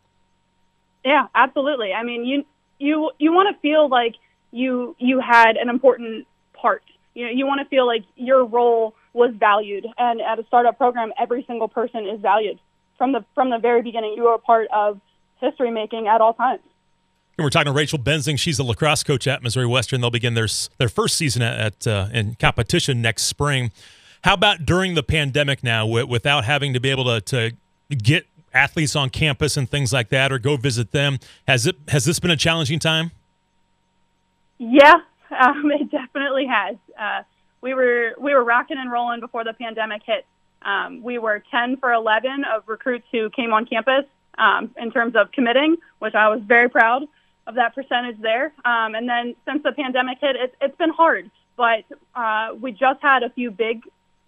Yeah, 1.04 1.26
absolutely. 1.34 1.92
I 1.92 2.02
mean, 2.02 2.24
you 2.24 2.44
you 2.78 3.10
you 3.18 3.32
want 3.32 3.54
to 3.54 3.60
feel 3.60 3.88
like 3.88 4.14
you 4.50 4.96
you 4.98 5.20
had 5.20 5.56
an 5.56 5.68
important 5.68 6.26
part. 6.54 6.82
You 7.14 7.26
know, 7.26 7.32
you 7.32 7.46
want 7.46 7.60
to 7.62 7.68
feel 7.68 7.86
like 7.86 8.02
your 8.16 8.44
role 8.44 8.94
was 9.14 9.32
valued, 9.38 9.86
and 9.96 10.20
at 10.20 10.38
a 10.38 10.44
startup 10.46 10.76
program, 10.76 11.12
every 11.18 11.44
single 11.46 11.68
person 11.68 12.06
is 12.06 12.20
valued 12.20 12.58
from 12.98 13.12
the 13.12 13.24
from 13.34 13.48
the 13.50 13.58
very 13.58 13.80
beginning. 13.80 14.14
You 14.16 14.26
are 14.26 14.34
a 14.34 14.38
part 14.38 14.68
of 14.74 15.00
history 15.40 15.70
making 15.70 16.08
at 16.08 16.20
all 16.20 16.34
times. 16.34 16.60
And 17.36 17.44
we're 17.44 17.50
talking 17.50 17.72
to 17.72 17.76
Rachel 17.76 17.98
Benzing. 17.98 18.38
She's 18.38 18.60
a 18.60 18.64
lacrosse 18.64 19.02
coach 19.02 19.26
at 19.26 19.42
Missouri 19.42 19.66
Western. 19.66 20.00
They'll 20.00 20.10
begin 20.10 20.34
their 20.34 20.46
their 20.78 20.88
first 20.88 21.16
season 21.16 21.42
at, 21.42 21.84
uh, 21.84 22.08
in 22.12 22.36
competition 22.36 23.02
next 23.02 23.24
spring. 23.24 23.72
How 24.22 24.34
about 24.34 24.64
during 24.64 24.94
the 24.94 25.02
pandemic 25.02 25.64
now, 25.64 25.84
without 25.84 26.44
having 26.44 26.72
to 26.74 26.80
be 26.80 26.90
able 26.90 27.04
to, 27.04 27.20
to 27.20 27.52
get 27.96 28.26
athletes 28.54 28.94
on 28.94 29.10
campus 29.10 29.56
and 29.56 29.68
things 29.68 29.92
like 29.92 30.10
that, 30.10 30.30
or 30.30 30.38
go 30.38 30.56
visit 30.56 30.92
them? 30.92 31.18
Has 31.48 31.66
it 31.66 31.74
has 31.88 32.04
this 32.04 32.20
been 32.20 32.30
a 32.30 32.36
challenging 32.36 32.78
time? 32.78 33.10
Yeah, 34.58 34.94
um, 35.38 35.72
it 35.72 35.90
definitely 35.90 36.46
has. 36.46 36.76
Uh, 36.96 37.22
we 37.60 37.74
were 37.74 38.14
we 38.16 38.32
were 38.32 38.44
rocking 38.44 38.78
and 38.78 38.92
rolling 38.92 39.18
before 39.18 39.42
the 39.42 39.54
pandemic 39.54 40.02
hit. 40.06 40.24
Um, 40.62 41.02
we 41.02 41.18
were 41.18 41.42
10 41.50 41.76
for 41.76 41.92
11 41.92 42.44
of 42.44 42.62
recruits 42.66 43.04
who 43.12 43.28
came 43.28 43.52
on 43.52 43.66
campus 43.66 44.06
um, 44.38 44.70
in 44.78 44.90
terms 44.92 45.14
of 45.14 45.30
committing, 45.32 45.76
which 45.98 46.14
I 46.14 46.28
was 46.28 46.40
very 46.46 46.70
proud 46.70 47.02
of 47.46 47.54
that 47.56 47.74
percentage 47.74 48.20
there. 48.20 48.52
Um, 48.64 48.94
and 48.94 49.08
then 49.08 49.34
since 49.46 49.62
the 49.62 49.72
pandemic 49.72 50.18
hit, 50.20 50.36
it, 50.36 50.54
it's 50.60 50.76
been 50.76 50.90
hard, 50.90 51.30
but 51.56 51.84
uh, 52.14 52.54
we 52.60 52.72
just 52.72 53.00
had 53.02 53.22
a 53.22 53.30
few 53.30 53.50
big 53.50 53.82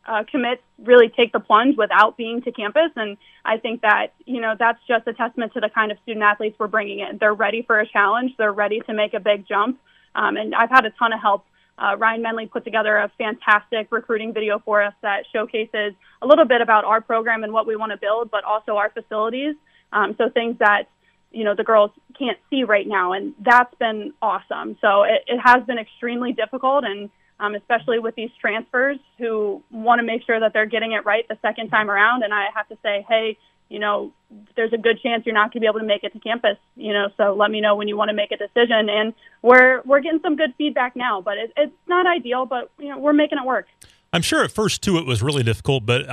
uh, 0.07 0.23
commits 0.31 0.63
really 0.79 1.09
take 1.09 1.33
the 1.33 1.41
plunge 1.41 1.77
without 1.77 2.17
being 2.17 2.41
to 2.43 2.53
campus. 2.53 2.91
And 2.95 3.17
I 3.45 3.59
think 3.59 3.83
that, 3.83 4.13
you 4.25 4.41
know, 4.41 4.55
that's 4.59 4.79
just 4.87 5.07
a 5.09 5.13
testament 5.13 5.53
to 5.55 5.61
the 5.61 5.69
kind 5.69 5.91
of 5.91 5.99
student 6.03 6.23
athletes 6.23 6.57
we're 6.59 6.69
bringing 6.69 7.01
in. 7.01 7.19
They're 7.19 7.35
ready 7.35 7.63
for 7.63 7.81
a 7.81 7.87
challenge. 7.89 8.33
They're 8.39 8.53
ready 8.53 8.81
to 8.81 8.95
make 8.95 9.15
a 9.15 9.21
big 9.21 9.49
jump. 9.49 9.81
Um, 10.15 10.37
and 10.37 10.55
I've 10.55 10.71
had 10.71 10.87
a 10.87 10.91
ton 10.91 11.13
of 11.13 11.21
help. 11.21 11.45
Uh, 11.79 11.97
Ryan 11.99 12.23
Menley 12.23 12.51
put 12.51 12.65
together 12.65 12.97
a 12.97 13.11
fantastic 13.19 13.89
recruiting 13.91 14.33
video 14.33 14.61
for 14.61 14.83
us 14.83 14.95
that 15.03 15.25
showcases 15.33 15.93
a 16.23 16.27
little 16.27 16.47
bit 16.47 16.61
about 16.61 16.85
our 16.85 17.01
program 17.01 17.45
and 17.45 17.53
what 17.53 17.67
we 17.67 17.77
want 17.77 17.93
to 17.93 17.99
build, 17.99 18.31
but 18.31 18.45
also 18.45 18.77
our 18.77 18.91
facilities. 18.91 19.57
Um, 19.93 20.15
so 20.17 20.31
things 20.31 20.57
that 20.59 20.89
you 21.37 21.45
know 21.45 21.55
the 21.55 21.65
girls 21.65 21.91
can't 22.19 22.39
see 22.49 22.65
right 22.65 22.87
now, 22.87 23.13
and 23.13 23.35
that's 23.41 23.75
been 23.75 24.15
awesome. 24.23 24.79
So 24.81 25.03
it, 25.03 25.23
it 25.27 25.39
has 25.39 25.63
been 25.65 25.79
extremely 25.79 26.33
difficult, 26.33 26.85
and 26.85 27.11
um, 27.39 27.55
especially 27.55 27.99
with 27.99 28.15
these 28.15 28.31
transfers 28.41 28.99
who 29.19 29.63
want 29.71 29.99
to 29.99 30.03
make 30.03 30.25
sure 30.25 30.41
that 30.41 30.55
they're 30.55 30.67
getting 30.67 30.93
it 30.93 31.05
right 31.05 31.29
the 31.29 31.39
second 31.43 31.69
time 31.69 31.91
around. 31.91 32.23
And 32.23 32.33
I 32.33 32.47
have 32.55 32.67
to 32.69 32.79
say, 32.83 33.05
hey, 33.07 33.37
you 33.69 33.79
know, 33.79 34.13
there's 34.55 34.73
a 34.73 34.79
good 34.79 34.99
chance 35.03 35.27
you're 35.27 35.35
not 35.35 35.53
going 35.53 35.61
to 35.61 35.61
be 35.61 35.67
able 35.67 35.81
to 35.81 35.87
make 35.87 36.05
it 36.05 36.15
to 36.15 36.21
campus. 36.21 36.57
You 36.75 36.95
know, 36.95 37.09
so 37.19 37.35
let 37.35 37.51
me 37.51 37.61
know 37.61 37.77
when 37.77 37.87
you 37.87 37.99
want 37.99 38.09
to 38.09 38.15
make 38.15 38.33
a 38.33 38.39
decision. 38.39 38.89
And 38.89 39.13
we're 39.43 39.83
we're 39.85 40.01
getting 40.01 40.21
some 40.23 40.37
good 40.37 40.55
feedback 40.57 40.97
now, 40.97 41.21
but 41.21 41.37
it, 41.37 41.53
it's 41.57 41.73
not 41.87 42.07
ideal, 42.07 42.47
but 42.47 42.71
you 42.79 42.89
know, 42.89 42.99
we're 42.99 43.13
making 43.13 43.39
it 43.39 43.45
work. 43.45 43.67
I'm 44.13 44.23
sure 44.23 44.43
at 44.45 44.51
first 44.51 44.83
too 44.83 44.99
it 44.99 45.07
was 45.07 45.23
really 45.23 45.43
difficult, 45.43 45.85
but 45.85 46.07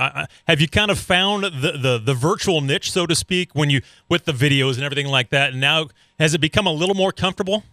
have 0.46 0.60
you 0.60 0.68
kind 0.68 0.90
of 0.90 0.98
found 0.98 1.44
the, 1.44 1.78
the 1.80 2.00
the 2.02 2.14
virtual 2.14 2.60
niche, 2.60 2.90
so 2.92 3.06
to 3.06 3.14
speak, 3.14 3.54
when 3.54 3.70
you 3.70 3.80
with 4.08 4.24
the 4.24 4.32
videos 4.32 4.74
and 4.74 4.84
everything 4.84 5.06
like 5.06 5.30
that? 5.30 5.52
And 5.52 5.60
now 5.60 5.88
has 6.18 6.34
it 6.34 6.40
become 6.40 6.66
a 6.66 6.72
little 6.72 6.94
more 6.94 7.12
comfortable? 7.12 7.64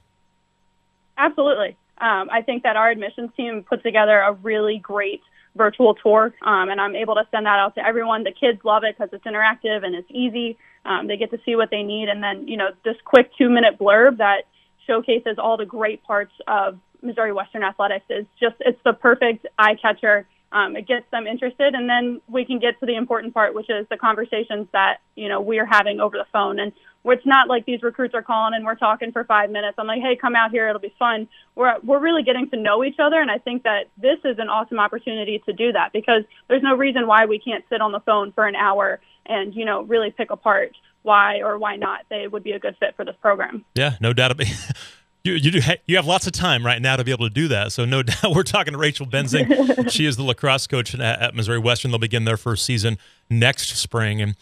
Absolutely. 1.17 1.75
Um, 1.97 2.29
I 2.31 2.41
think 2.41 2.63
that 2.63 2.75
our 2.75 2.89
admissions 2.89 3.29
team 3.37 3.63
put 3.63 3.83
together 3.83 4.19
a 4.19 4.33
really 4.33 4.79
great 4.79 5.21
virtual 5.55 5.93
tour, 5.95 6.33
um, 6.41 6.69
and 6.69 6.79
I'm 6.79 6.95
able 6.95 7.15
to 7.15 7.27
send 7.29 7.45
that 7.45 7.59
out 7.59 7.75
to 7.75 7.85
everyone. 7.85 8.23
The 8.23 8.31
kids 8.31 8.59
love 8.63 8.83
it 8.83 8.97
because 8.97 9.13
it's 9.13 9.25
interactive 9.25 9.85
and 9.85 9.93
it's 9.93 10.09
easy. 10.09 10.57
Um, 10.85 11.07
they 11.07 11.17
get 11.17 11.29
to 11.31 11.39
see 11.45 11.55
what 11.55 11.69
they 11.69 11.83
need, 11.83 12.09
and 12.09 12.23
then 12.23 12.47
you 12.47 12.57
know 12.57 12.69
this 12.85 12.95
quick 13.05 13.31
two 13.37 13.49
minute 13.49 13.77
blurb 13.77 14.17
that 14.17 14.43
showcases 14.87 15.37
all 15.37 15.57
the 15.57 15.65
great 15.65 16.03
parts 16.03 16.33
of 16.47 16.79
Missouri 17.01 17.33
Western 17.33 17.63
athletics 17.63 18.05
is 18.09 18.25
just 18.39 18.55
it's 18.59 18.79
the 18.83 18.93
perfect 18.93 19.45
eye 19.57 19.75
catcher. 19.81 20.27
Um, 20.53 20.75
it 20.75 20.85
gets 20.85 21.09
them 21.11 21.27
interested, 21.27 21.73
and 21.75 21.89
then 21.89 22.19
we 22.27 22.43
can 22.43 22.59
get 22.59 22.77
to 22.81 22.85
the 22.85 22.95
important 22.95 23.33
part, 23.33 23.55
which 23.55 23.69
is 23.69 23.87
the 23.89 23.95
conversations 23.95 24.67
that 24.73 24.97
you 25.15 25.29
know 25.29 25.39
we 25.39 25.59
are 25.59 25.65
having 25.65 25.99
over 25.99 26.17
the 26.17 26.25
phone. 26.33 26.59
And 26.59 26.73
it's 27.05 27.25
not 27.25 27.47
like 27.47 27.65
these 27.65 27.81
recruits 27.81 28.13
are 28.13 28.21
calling 28.21 28.53
and 28.53 28.65
we're 28.65 28.75
talking 28.75 29.11
for 29.11 29.23
five 29.23 29.49
minutes. 29.49 29.75
I'm 29.79 29.87
like, 29.87 30.01
hey, 30.01 30.15
come 30.15 30.35
out 30.35 30.51
here, 30.51 30.67
it'll 30.67 30.81
be 30.81 30.93
fun. 30.99 31.27
We're 31.55 31.79
we're 31.83 31.99
really 31.99 32.23
getting 32.23 32.49
to 32.49 32.57
know 32.57 32.83
each 32.83 32.99
other, 32.99 33.21
and 33.21 33.31
I 33.31 33.37
think 33.37 33.63
that 33.63 33.85
this 33.97 34.19
is 34.25 34.39
an 34.39 34.49
awesome 34.49 34.79
opportunity 34.79 35.41
to 35.45 35.53
do 35.53 35.71
that 35.71 35.93
because 35.93 36.23
there's 36.47 36.63
no 36.63 36.75
reason 36.75 37.07
why 37.07 37.25
we 37.25 37.39
can't 37.39 37.63
sit 37.69 37.81
on 37.81 37.91
the 37.91 38.01
phone 38.01 38.31
for 38.33 38.45
an 38.45 38.55
hour 38.55 38.99
and 39.25 39.55
you 39.55 39.65
know 39.65 39.83
really 39.83 40.11
pick 40.11 40.31
apart 40.31 40.75
why 41.03 41.39
or 41.39 41.57
why 41.57 41.75
not 41.75 42.01
they 42.09 42.27
would 42.27 42.43
be 42.43 42.51
a 42.51 42.59
good 42.59 42.75
fit 42.79 42.95
for 42.95 43.05
this 43.05 43.15
program. 43.21 43.65
Yeah, 43.75 43.95
no 43.99 44.13
doubt. 44.13 44.39
You, 45.23 45.33
you, 45.33 45.51
do, 45.51 45.59
you 45.85 45.97
have 45.97 46.07
lots 46.07 46.25
of 46.25 46.33
time 46.33 46.65
right 46.65 46.81
now 46.81 46.95
to 46.95 47.03
be 47.03 47.11
able 47.11 47.27
to 47.27 47.33
do 47.33 47.47
that. 47.49 47.71
So, 47.71 47.85
no 47.85 48.01
doubt, 48.03 48.35
we're 48.35 48.43
talking 48.43 48.73
to 48.73 48.79
Rachel 48.79 49.05
Benzing. 49.05 49.89
she 49.91 50.05
is 50.05 50.17
the 50.17 50.23
lacrosse 50.23 50.67
coach 50.67 50.95
at, 50.95 51.01
at 51.01 51.35
Missouri 51.35 51.59
Western. 51.59 51.91
They'll 51.91 51.99
begin 51.99 52.25
their 52.25 52.37
first 52.37 52.65
season 52.65 52.97
next 53.29 53.75
spring. 53.77 54.21
And 54.21 54.35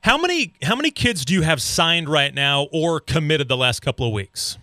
how 0.00 0.18
many 0.18 0.54
how 0.62 0.76
many 0.76 0.90
kids 0.90 1.24
do 1.24 1.34
you 1.34 1.42
have 1.42 1.62
signed 1.62 2.08
right 2.08 2.34
now 2.34 2.64
or 2.72 3.00
committed 3.00 3.48
the 3.48 3.56
last 3.56 3.80
couple 3.80 4.06
of 4.06 4.12
weeks? 4.12 4.58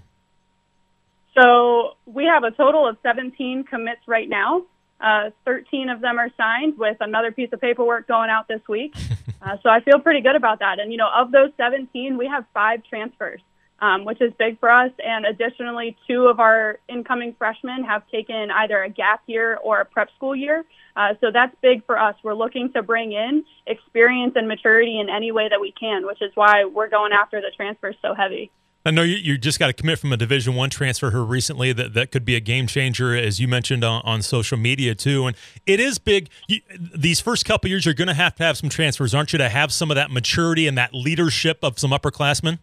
So 1.34 1.96
we 2.06 2.26
have 2.26 2.44
a 2.44 2.52
total 2.52 2.88
of 2.88 2.98
17 3.04 3.64
commits 3.64 4.02
right 4.08 4.28
now. 4.28 4.64
Uh, 5.00 5.32
13 5.46 5.90
of 5.90 6.02
them 6.02 6.20
are 6.20 6.30
signed 6.38 6.78
with 6.78 6.98
another 7.00 7.32
piece 7.32 7.52
of 7.54 7.62
paperwork 7.62 8.08
going 8.08 8.30
out 8.30 8.48
this 8.48 8.62
week. 8.68 8.94
Uh, 9.44 9.58
so 9.64 9.70
I 9.70 9.80
feel 9.80 9.98
pretty 9.98 10.22
good 10.22 10.36
about 10.36 10.60
that. 10.60 10.80
And, 10.80 10.92
you 10.92 11.00
know, 11.00 11.10
of 11.12 11.32
those 11.32 11.50
17, 11.58 12.16
we 12.16 12.28
have 12.28 12.46
five 12.54 12.84
transfers, 12.84 13.42
um, 13.82 14.06
which 14.06 14.22
is 14.22 14.32
big 14.38 14.60
for 14.60 14.70
us. 14.70 14.92
And 15.04 15.26
additionally, 15.26 15.98
two 16.08 16.28
of 16.28 16.40
our 16.40 16.80
incoming 16.88 17.36
freshmen 17.38 17.84
have 17.84 18.08
taken 18.10 18.52
either 18.52 18.82
a 18.84 18.90
gap 18.90 19.24
year 19.26 19.58
or 19.64 19.82
a 19.82 19.86
prep 19.86 20.10
school 20.16 20.36
year. 20.36 20.64
Uh, 20.96 21.16
so 21.20 21.32
that's 21.32 21.56
big 21.62 21.86
for 21.86 21.98
us. 22.00 22.16
We're 22.24 22.36
looking 22.36 22.72
to 22.74 22.84
bring 22.84 23.12
in 23.12 23.44
experience 23.66 24.34
and 24.36 24.48
maturity 24.48 25.00
in 25.00 25.10
any 25.10 25.32
way 25.32 25.50
that 25.50 25.60
we 25.60 25.72
can, 25.72 26.06
which 26.06 26.22
is 26.22 26.32
why 26.36 26.66
we're 26.66 26.90
going 26.90 27.12
after 27.12 27.42
the 27.42 27.52
transfers 27.56 27.96
so 28.02 28.14
heavy. 28.14 28.52
I 28.84 28.90
know 28.90 29.04
you, 29.04 29.16
you 29.16 29.38
just 29.38 29.60
got 29.60 29.68
to 29.68 29.74
commit 29.74 30.00
from 30.00 30.12
a 30.12 30.18
Division 30.18 30.56
One 30.56 30.72
transfer 30.72 31.12
here 31.12 31.22
recently 31.22 31.72
that, 31.74 31.94
that 31.94 32.12
could 32.12 32.26
be 32.26 32.36
a 32.36 32.40
game 32.40 32.66
changer, 32.66 33.16
as 33.16 33.40
you 33.40 33.48
mentioned 33.48 33.84
on, 33.84 34.02
on 34.04 34.24
social 34.24 34.58
media 34.58 34.96
too. 34.96 35.28
And 35.28 35.38
it 35.68 35.80
is 35.80 36.00
big. 36.00 36.30
You, 36.48 36.62
these 36.96 37.20
first 37.20 37.46
couple 37.46 37.70
years, 37.70 37.86
you're 37.86 37.94
going 37.94 38.08
to 38.08 38.16
have 38.16 38.34
to 38.36 38.44
have 38.44 38.58
some 38.58 38.70
transfers, 38.70 39.14
aren't 39.14 39.34
you, 39.34 39.38
to 39.38 39.50
have 39.50 39.72
some 39.72 39.92
of 39.92 39.96
that 39.96 40.10
maturity 40.10 40.68
and 40.68 40.78
that 40.80 40.96
leadership 40.96 41.60
of 41.62 41.78
some 41.78 41.92
upperclassmen? 41.92 42.58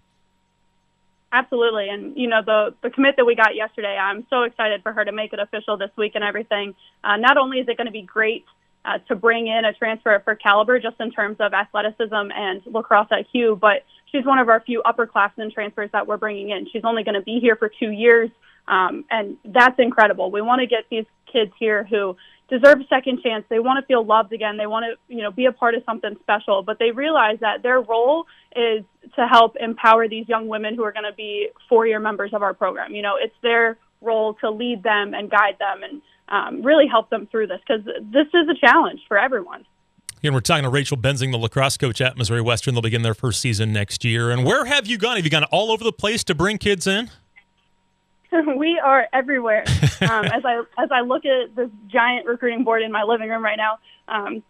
Absolutely, 1.30 1.90
and 1.90 2.16
you 2.16 2.26
know 2.26 2.40
the 2.44 2.74
the 2.82 2.88
commit 2.88 3.16
that 3.16 3.26
we 3.26 3.34
got 3.34 3.54
yesterday. 3.54 3.98
I'm 3.98 4.26
so 4.30 4.44
excited 4.44 4.82
for 4.82 4.94
her 4.94 5.04
to 5.04 5.12
make 5.12 5.34
it 5.34 5.38
official 5.38 5.76
this 5.76 5.90
week 5.96 6.12
and 6.14 6.24
everything. 6.24 6.74
Uh, 7.04 7.16
not 7.16 7.36
only 7.36 7.58
is 7.58 7.68
it 7.68 7.76
going 7.76 7.86
to 7.86 7.92
be 7.92 8.00
great 8.00 8.46
uh, 8.86 8.96
to 9.08 9.14
bring 9.14 9.46
in 9.46 9.66
a 9.66 9.74
transfer 9.74 10.20
for 10.24 10.34
caliber, 10.34 10.78
just 10.80 10.96
in 11.00 11.10
terms 11.10 11.36
of 11.40 11.52
athleticism 11.52 12.14
and 12.14 12.62
lacrosse 12.64 13.08
IQ, 13.08 13.60
but 13.60 13.84
she's 14.10 14.24
one 14.24 14.38
of 14.38 14.48
our 14.48 14.60
few 14.60 14.82
upperclassmen 14.86 15.52
transfers 15.52 15.90
that 15.92 16.06
we're 16.06 16.16
bringing 16.16 16.48
in. 16.48 16.66
She's 16.72 16.84
only 16.84 17.04
going 17.04 17.14
to 17.16 17.22
be 17.22 17.40
here 17.40 17.56
for 17.56 17.68
two 17.68 17.90
years, 17.90 18.30
um, 18.66 19.04
and 19.10 19.36
that's 19.44 19.78
incredible. 19.78 20.30
We 20.30 20.40
want 20.40 20.60
to 20.60 20.66
get 20.66 20.84
these 20.90 21.04
kids 21.30 21.52
here 21.58 21.84
who 21.84 22.16
deserve 22.48 22.80
a 22.80 22.86
second 22.88 23.20
chance. 23.22 23.44
They 23.48 23.58
want 23.58 23.82
to 23.82 23.86
feel 23.86 24.04
loved 24.04 24.32
again. 24.32 24.56
They 24.56 24.66
want 24.66 24.86
to, 24.86 25.14
you 25.14 25.22
know, 25.22 25.30
be 25.30 25.46
a 25.46 25.52
part 25.52 25.74
of 25.74 25.82
something 25.84 26.16
special, 26.22 26.62
but 26.62 26.78
they 26.78 26.90
realize 26.90 27.38
that 27.40 27.62
their 27.62 27.80
role 27.80 28.26
is 28.56 28.84
to 29.16 29.26
help 29.26 29.56
empower 29.60 30.08
these 30.08 30.28
young 30.28 30.48
women 30.48 30.74
who 30.74 30.82
are 30.84 30.92
going 30.92 31.04
to 31.04 31.14
be 31.14 31.48
four-year 31.68 32.00
members 32.00 32.32
of 32.32 32.42
our 32.42 32.54
program. 32.54 32.94
You 32.94 33.02
know, 33.02 33.16
it's 33.20 33.34
their 33.42 33.76
role 34.00 34.34
to 34.34 34.50
lead 34.50 34.82
them 34.82 35.14
and 35.14 35.30
guide 35.30 35.56
them 35.58 35.82
and 35.82 36.02
um, 36.28 36.62
really 36.62 36.86
help 36.86 37.10
them 37.10 37.26
through 37.30 37.48
this 37.48 37.60
because 37.66 37.84
this 37.84 38.26
is 38.34 38.48
a 38.48 38.54
challenge 38.54 39.00
for 39.08 39.18
everyone. 39.18 39.64
Again, 40.18 40.34
we're 40.34 40.40
talking 40.40 40.64
to 40.64 40.68
Rachel 40.68 40.96
Benzing, 40.96 41.30
the 41.30 41.38
lacrosse 41.38 41.76
coach 41.76 42.00
at 42.00 42.16
Missouri 42.16 42.40
Western. 42.40 42.74
They'll 42.74 42.82
begin 42.82 43.02
their 43.02 43.14
first 43.14 43.40
season 43.40 43.72
next 43.72 44.04
year. 44.04 44.30
And 44.30 44.44
where 44.44 44.64
have 44.64 44.86
you 44.86 44.98
gone? 44.98 45.16
Have 45.16 45.24
you 45.24 45.30
gone 45.30 45.44
all 45.44 45.70
over 45.70 45.84
the 45.84 45.92
place 45.92 46.24
to 46.24 46.34
bring 46.34 46.58
kids 46.58 46.88
in? 46.88 47.10
we 48.56 48.78
are 48.78 49.08
everywhere. 49.12 49.64
Um, 50.00 50.24
as 50.26 50.44
I 50.44 50.62
as 50.78 50.90
I 50.90 51.00
look 51.00 51.24
at 51.24 51.54
this 51.54 51.70
giant 51.88 52.26
recruiting 52.26 52.64
board 52.64 52.82
in 52.82 52.92
my 52.92 53.02
living 53.02 53.28
room 53.28 53.42
right 53.42 53.56
now, 53.56 53.78
um, 54.06 54.42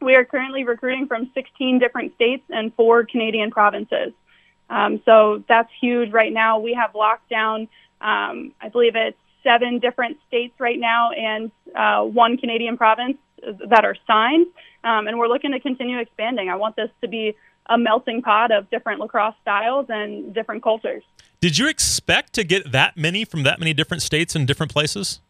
we 0.00 0.14
are 0.14 0.24
currently 0.24 0.64
recruiting 0.64 1.06
from 1.06 1.30
16 1.34 1.78
different 1.78 2.14
states 2.14 2.44
and 2.50 2.74
four 2.74 3.04
Canadian 3.04 3.50
provinces. 3.50 4.12
Um, 4.68 5.00
so 5.04 5.44
that's 5.48 5.70
huge 5.80 6.12
right 6.12 6.32
now. 6.32 6.58
We 6.58 6.74
have 6.74 6.94
locked 6.94 7.28
down, 7.28 7.68
um, 8.00 8.52
I 8.60 8.68
believe 8.70 8.96
it's 8.96 9.18
seven 9.42 9.78
different 9.78 10.18
states 10.28 10.54
right 10.58 10.78
now 10.78 11.10
and 11.10 11.50
uh, 11.74 12.02
one 12.04 12.36
Canadian 12.36 12.76
province 12.76 13.18
that 13.68 13.84
are 13.84 13.96
signed, 14.06 14.46
um, 14.84 15.08
and 15.08 15.18
we're 15.18 15.28
looking 15.28 15.52
to 15.52 15.60
continue 15.60 15.98
expanding. 15.98 16.48
I 16.48 16.56
want 16.56 16.76
this 16.76 16.90
to 17.00 17.08
be 17.08 17.34
a 17.66 17.76
melting 17.76 18.22
pot 18.22 18.50
of 18.50 18.70
different 18.70 19.00
lacrosse 19.00 19.34
styles 19.42 19.86
and 19.88 20.32
different 20.34 20.62
cultures. 20.62 21.02
Did 21.42 21.58
you 21.58 21.66
expect 21.66 22.34
to 22.34 22.44
get 22.44 22.70
that 22.70 22.96
many 22.96 23.24
from 23.24 23.42
that 23.42 23.58
many 23.58 23.74
different 23.74 24.00
states 24.00 24.36
and 24.36 24.46
different 24.46 24.72
places? 24.72 25.20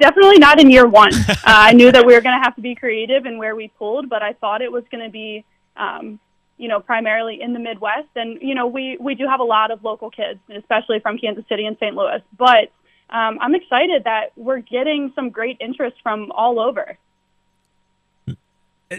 Definitely 0.00 0.38
not 0.38 0.58
in 0.58 0.70
year 0.70 0.86
one. 0.86 1.12
uh, 1.28 1.34
I 1.44 1.74
knew 1.74 1.92
that 1.92 2.06
we 2.06 2.14
were 2.14 2.22
going 2.22 2.38
to 2.38 2.42
have 2.42 2.56
to 2.56 2.62
be 2.62 2.74
creative 2.74 3.26
in 3.26 3.36
where 3.36 3.54
we 3.54 3.68
pulled, 3.78 4.08
but 4.08 4.22
I 4.22 4.32
thought 4.32 4.62
it 4.62 4.72
was 4.72 4.82
going 4.90 5.04
to 5.04 5.10
be, 5.10 5.44
um, 5.76 6.18
you 6.56 6.66
know, 6.66 6.80
primarily 6.80 7.42
in 7.42 7.52
the 7.52 7.58
Midwest. 7.58 8.08
And 8.16 8.40
you 8.40 8.54
know, 8.54 8.68
we 8.68 8.96
we 8.98 9.14
do 9.14 9.26
have 9.26 9.40
a 9.40 9.44
lot 9.44 9.70
of 9.70 9.84
local 9.84 10.10
kids, 10.10 10.40
especially 10.48 10.98
from 11.00 11.18
Kansas 11.18 11.44
City 11.46 11.66
and 11.66 11.76
St. 11.76 11.94
Louis. 11.94 12.22
But 12.38 12.72
um, 13.10 13.38
I'm 13.38 13.54
excited 13.54 14.04
that 14.04 14.32
we're 14.34 14.60
getting 14.60 15.12
some 15.14 15.28
great 15.28 15.58
interest 15.60 15.96
from 16.02 16.32
all 16.32 16.58
over. 16.58 16.96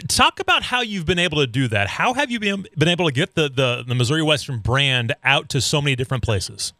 Talk 0.08 0.40
about 0.40 0.62
how 0.62 0.80
you've 0.80 1.04
been 1.04 1.18
able 1.18 1.38
to 1.38 1.46
do 1.46 1.68
that. 1.68 1.86
How 1.86 2.14
have 2.14 2.30
you 2.30 2.40
been, 2.40 2.66
been 2.78 2.88
able 2.88 3.06
to 3.06 3.12
get 3.12 3.34
the, 3.34 3.50
the, 3.50 3.84
the 3.86 3.94
Missouri 3.94 4.22
Western 4.22 4.58
brand 4.58 5.14
out 5.22 5.50
to 5.50 5.60
so 5.60 5.82
many 5.82 5.94
different 5.96 6.24
places? 6.24 6.72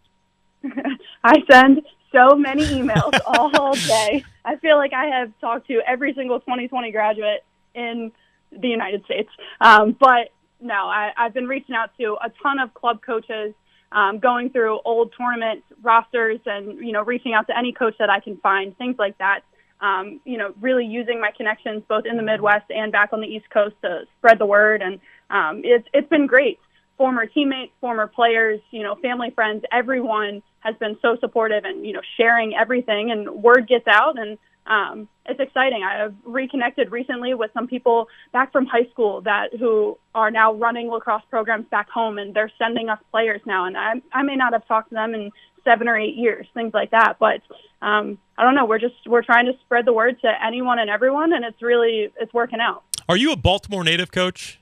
I 1.25 1.43
send 1.51 1.83
so 2.11 2.35
many 2.35 2.65
emails 2.65 3.19
all 3.27 3.75
day. 3.75 4.25
I 4.45 4.57
feel 4.57 4.77
like 4.77 4.95
I 4.95 5.07
have 5.07 5.33
talked 5.41 5.67
to 5.69 5.81
every 5.87 6.15
single 6.15 6.41
2020 6.41 6.91
graduate 6.91 7.45
in 7.75 8.13
the 8.51 8.69
United 8.69 9.05
States. 9.05 9.29
Um, 9.61 9.95
but 9.99 10.31
no, 10.61 10.75
I, 10.75 11.13
I've 11.17 11.35
been 11.35 11.47
reaching 11.47 11.75
out 11.75 11.91
to 11.99 12.17
a 12.23 12.31
ton 12.43 12.59
of 12.59 12.73
club 12.73 13.01
coaches 13.05 13.55
um, 13.91 14.21
going 14.21 14.51
through 14.51 14.81
old 14.85 15.13
tournament 15.17 15.65
rosters 15.83 16.41
and 16.47 16.79
you 16.79 16.93
know 16.93 17.03
reaching 17.03 17.35
out 17.35 17.47
to 17.49 17.59
any 17.59 17.73
coach 17.73 17.95
that 17.99 18.09
I 18.09 18.21
can 18.21 18.39
find, 18.39 18.77
things 18.79 18.97
like 18.99 19.19
that. 19.19 19.41
Um, 19.83 20.21
you 20.25 20.39
know, 20.39 20.55
really 20.61 20.87
using 20.87 21.21
my 21.21 21.33
connections 21.37 21.83
both 21.89 22.07
in 22.07 22.17
the 22.17 22.23
Midwest 22.23 22.71
and 22.71 22.93
back 22.93 23.13
on 23.13 23.21
the 23.21 23.27
East 23.27 23.51
Coast 23.51 23.75
to 23.83 24.05
spread 24.19 24.39
the 24.39 24.47
word, 24.47 24.81
and 24.81 25.01
um, 25.29 25.63
it's 25.65 25.87
it's 25.93 26.09
been 26.09 26.27
great. 26.27 26.61
Former 26.97 27.27
teammates, 27.27 27.73
former 27.81 28.07
players, 28.07 28.61
you 28.71 28.85
know, 28.85 28.95
family, 28.97 29.31
friends, 29.31 29.65
everyone 29.73 30.43
has 30.61 30.77
been 30.77 30.97
so 31.03 31.17
supportive 31.19 31.65
and 31.65 31.85
you 31.85 31.93
know 31.93 32.01
sharing 32.17 32.55
everything, 32.55 33.11
and 33.11 33.29
word 33.43 33.67
gets 33.67 33.89
out, 33.89 34.19
and 34.19 34.39
um, 34.67 35.09
it's 35.27 35.41
exciting. 35.41 35.83
I 35.83 35.99
have 36.03 36.15
reconnected 36.25 36.93
recently 36.93 37.35
with 37.35 37.51
some 37.53 37.67
people 37.67 38.09
back 38.33 38.53
from 38.53 38.67
high 38.67 38.87
school 38.91 39.21
that 39.23 39.49
who 39.59 39.99
are 40.15 40.31
now 40.31 40.55
running 40.55 40.89
lacrosse 40.89 41.23
programs 41.31 41.67
back 41.71 41.89
home, 41.89 42.19
and 42.19 42.33
they're 42.35 42.53
sending 42.59 42.89
us 42.89 42.99
players 43.11 43.41
now. 43.45 43.65
And 43.65 43.77
I, 43.77 43.95
I 44.13 44.23
may 44.23 44.37
not 44.37 44.53
have 44.53 44.67
talked 44.67 44.91
to 44.91 44.95
them 44.95 45.15
in 45.15 45.33
seven 45.65 45.89
or 45.89 45.99
eight 45.99 46.17
years, 46.17 46.47
things 46.55 46.75
like 46.75 46.91
that. 46.91 47.17
But 47.19 47.43
um, 47.81 48.19
I 48.39 48.45
don't 48.45 48.55
know. 48.55 48.65
We're 48.65 48.79
just 48.79 48.95
we're 49.07 49.23
trying 49.23 49.47
to 49.47 49.53
spread 49.65 49.85
the 49.85 49.93
word 49.93 50.21
to 50.23 50.33
anyone 50.45 50.79
and 50.79 50.89
everyone, 50.91 51.33
and 51.33 51.45
it's 51.45 51.61
really 51.63 52.13
it's 52.21 52.33
working 52.33 52.61
out. 52.61 52.83
Are 53.09 53.17
you 53.17 53.33
a 53.33 53.37
Baltimore 53.37 53.85
native, 53.85 54.13
coach? 54.13 54.61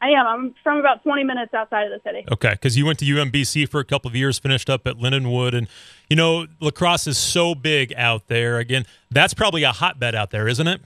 I 0.00 0.10
am. 0.10 0.26
I'm 0.26 0.54
from 0.62 0.78
about 0.78 1.02
20 1.02 1.24
minutes 1.24 1.52
outside 1.54 1.90
of 1.90 1.90
the 1.90 2.08
city. 2.08 2.24
Okay, 2.30 2.50
because 2.50 2.76
you 2.76 2.86
went 2.86 3.00
to 3.00 3.04
UMBC 3.04 3.68
for 3.68 3.80
a 3.80 3.84
couple 3.84 4.08
of 4.08 4.14
years, 4.14 4.38
finished 4.38 4.70
up 4.70 4.86
at 4.86 4.96
Lindenwood, 4.96 5.56
and 5.56 5.66
you 6.08 6.16
know 6.16 6.46
lacrosse 6.60 7.06
is 7.06 7.18
so 7.18 7.54
big 7.54 7.92
out 7.96 8.28
there. 8.28 8.58
Again, 8.58 8.86
that's 9.10 9.34
probably 9.34 9.64
a 9.64 9.72
hotbed 9.72 10.14
out 10.14 10.30
there, 10.30 10.46
isn't 10.46 10.68
it? 10.68 10.80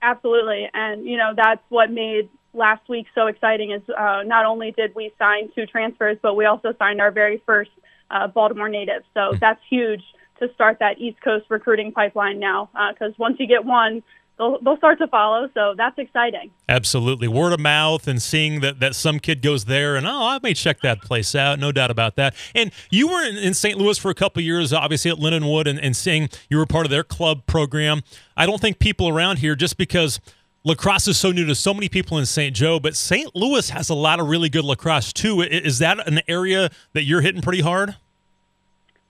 Absolutely, 0.00 0.68
and 0.72 1.06
you 1.06 1.16
know 1.16 1.34
that's 1.36 1.62
what 1.68 1.90
made 1.90 2.28
last 2.54 2.88
week 2.88 3.06
so 3.14 3.26
exciting. 3.26 3.72
Is 3.72 3.82
uh, 3.90 4.22
not 4.24 4.46
only 4.46 4.72
did 4.72 4.94
we 4.94 5.12
sign 5.18 5.50
two 5.54 5.66
transfers, 5.66 6.16
but 6.22 6.34
we 6.34 6.46
also 6.46 6.72
signed 6.78 7.02
our 7.02 7.10
very 7.10 7.42
first 7.44 7.70
uh, 8.10 8.28
Baltimore 8.28 8.68
native. 8.68 9.02
So 9.14 9.32
that's 9.40 9.60
huge 9.68 10.02
to 10.40 10.52
start 10.54 10.78
that 10.80 10.98
East 10.98 11.20
Coast 11.22 11.46
recruiting 11.48 11.92
pipeline 11.92 12.38
now. 12.38 12.70
Because 12.92 13.12
uh, 13.12 13.18
once 13.18 13.36
you 13.38 13.46
get 13.46 13.64
one, 13.64 14.02
they'll, 14.38 14.60
they'll 14.60 14.76
start 14.76 14.98
to 14.98 15.06
follow. 15.06 15.48
So 15.54 15.74
that's 15.76 15.98
exciting. 15.98 16.50
Absolutely. 16.68 17.28
Word 17.28 17.52
of 17.52 17.60
mouth 17.60 18.06
and 18.06 18.20
seeing 18.20 18.60
that, 18.60 18.80
that 18.80 18.94
some 18.94 19.18
kid 19.18 19.42
goes 19.42 19.64
there 19.64 19.96
and, 19.96 20.06
oh, 20.06 20.10
I 20.10 20.38
may 20.42 20.54
check 20.54 20.80
that 20.80 21.00
place 21.02 21.34
out. 21.34 21.58
No 21.58 21.72
doubt 21.72 21.90
about 21.90 22.16
that. 22.16 22.34
And 22.54 22.72
you 22.90 23.08
were 23.08 23.24
in, 23.26 23.36
in 23.36 23.54
St. 23.54 23.78
Louis 23.78 23.98
for 23.98 24.10
a 24.10 24.14
couple 24.14 24.42
years, 24.42 24.72
obviously 24.72 25.10
at 25.10 25.18
Lindenwood, 25.18 25.66
and, 25.66 25.78
and 25.80 25.96
seeing 25.96 26.28
you 26.50 26.58
were 26.58 26.66
part 26.66 26.86
of 26.86 26.90
their 26.90 27.04
club 27.04 27.46
program. 27.46 28.02
I 28.36 28.46
don't 28.46 28.60
think 28.60 28.78
people 28.78 29.08
around 29.08 29.38
here, 29.38 29.56
just 29.56 29.78
because 29.78 30.20
lacrosse 30.66 31.06
is 31.06 31.16
so 31.16 31.30
new 31.30 31.46
to 31.46 31.54
so 31.54 31.72
many 31.72 31.88
people 31.88 32.18
in 32.18 32.26
St. 32.26 32.54
Joe, 32.54 32.78
but 32.78 32.96
St. 32.96 33.34
Louis 33.34 33.70
has 33.70 33.88
a 33.88 33.94
lot 33.94 34.20
of 34.20 34.28
really 34.28 34.50
good 34.50 34.64
lacrosse 34.64 35.12
too. 35.12 35.40
Is 35.40 35.78
that 35.78 36.06
an 36.06 36.20
area 36.28 36.70
that 36.92 37.04
you're 37.04 37.20
hitting 37.22 37.40
pretty 37.40 37.62
hard? 37.62 37.96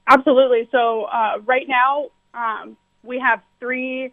Absolutely. 0.07 0.69
So 0.71 1.05
uh, 1.05 1.39
right 1.45 1.67
now 1.67 2.11
um, 2.35 2.77
we 3.03 3.19
have 3.19 3.41
three 3.59 4.13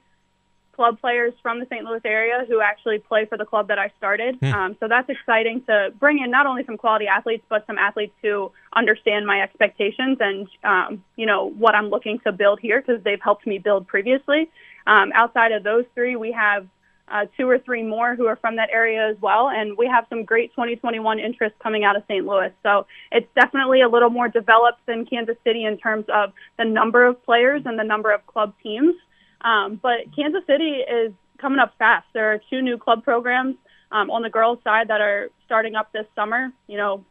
club 0.73 0.99
players 0.99 1.33
from 1.43 1.59
the 1.59 1.67
St. 1.67 1.83
Louis 1.83 1.99
area 2.03 2.45
who 2.47 2.61
actually 2.61 2.97
play 2.97 3.25
for 3.25 3.37
the 3.37 3.45
club 3.45 3.67
that 3.67 3.77
I 3.77 3.91
started. 3.97 4.37
Hmm. 4.39 4.53
Um, 4.53 4.77
so 4.79 4.87
that's 4.87 5.07
exciting 5.09 5.63
to 5.67 5.93
bring 5.99 6.19
in 6.19 6.31
not 6.31 6.47
only 6.47 6.63
some 6.65 6.77
quality 6.77 7.07
athletes, 7.07 7.43
but 7.49 7.67
some 7.67 7.77
athletes 7.77 8.13
who 8.23 8.51
understand 8.75 9.27
my 9.27 9.41
expectations 9.41 10.17
and, 10.19 10.47
um, 10.63 11.03
you 11.17 11.27
know, 11.27 11.49
what 11.49 11.75
I'm 11.75 11.89
looking 11.89 12.19
to 12.23 12.31
build 12.31 12.59
here 12.59 12.81
because 12.81 13.03
they've 13.03 13.21
helped 13.21 13.45
me 13.45 13.59
build 13.59 13.85
previously. 13.85 14.49
Um, 14.87 15.11
outside 15.13 15.51
of 15.51 15.63
those 15.63 15.85
three, 15.93 16.15
we 16.15 16.31
have 16.31 16.67
uh, 17.07 17.25
two 17.37 17.47
or 17.49 17.59
three 17.59 17.83
more 17.83 18.15
who 18.15 18.27
are 18.27 18.35
from 18.37 18.55
that 18.55 18.69
area 18.71 19.09
as 19.09 19.17
well. 19.21 19.49
And 19.49 19.77
we 19.77 19.87
have 19.87 20.05
some 20.09 20.23
great 20.23 20.51
2021 20.51 21.19
interest 21.19 21.55
coming 21.61 21.83
out 21.83 21.95
of 21.95 22.03
St. 22.07 22.25
Louis. 22.25 22.51
So 22.63 22.85
it's 23.11 23.27
definitely 23.35 23.81
a 23.81 23.89
little 23.89 24.09
more 24.09 24.29
developed 24.29 24.85
than 24.85 25.05
Kansas 25.05 25.35
City 25.43 25.65
in 25.65 25.77
terms 25.77 26.05
of 26.13 26.31
the 26.57 26.65
number 26.65 27.05
of 27.05 27.23
players 27.23 27.63
and 27.65 27.77
the 27.77 27.83
number 27.83 28.11
of 28.11 28.25
club 28.25 28.53
teams. 28.63 28.95
Um, 29.41 29.79
but 29.81 30.15
Kansas 30.15 30.43
City 30.47 30.79
is 30.79 31.11
coming 31.37 31.59
up 31.59 31.73
fast. 31.77 32.07
There 32.13 32.31
are 32.33 32.39
two 32.49 32.61
new 32.61 32.77
club 32.77 33.03
programs 33.03 33.57
um, 33.91 34.09
on 34.09 34.21
the 34.21 34.29
girls' 34.29 34.59
side 34.63 34.87
that 34.87 35.01
are 35.01 35.29
starting 35.45 35.75
up 35.75 35.91
this 35.91 36.05
summer. 36.15 36.51
You 36.67 36.77
know, 36.77 37.05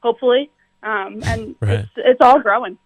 hopefully, 0.00 0.50
um, 0.82 1.20
and 1.24 1.56
right. 1.60 1.80
it's 1.80 1.90
it's 1.96 2.20
all 2.20 2.40
growing. 2.40 2.78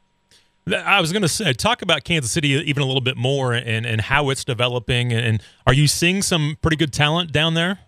I 0.69 1.01
was 1.01 1.13
going 1.13 1.23
to 1.23 1.29
say, 1.29 1.53
talk 1.53 1.81
about 1.81 2.03
Kansas 2.03 2.33
City 2.33 2.49
even 2.49 2.83
a 2.83 2.87
little 2.87 3.01
bit 3.01 3.17
more 3.17 3.53
and, 3.53 3.87
and 3.87 4.01
how 4.01 4.31
it's 4.31 4.45
developing. 4.45 5.13
And 5.13 5.41
are 5.65 5.73
you 5.73 5.87
seeing 5.87 6.23
some 6.23 6.59
pretty 6.61 6.77
good 6.77 6.93
talent 6.93 7.31
down 7.31 7.55
there? 7.55 7.79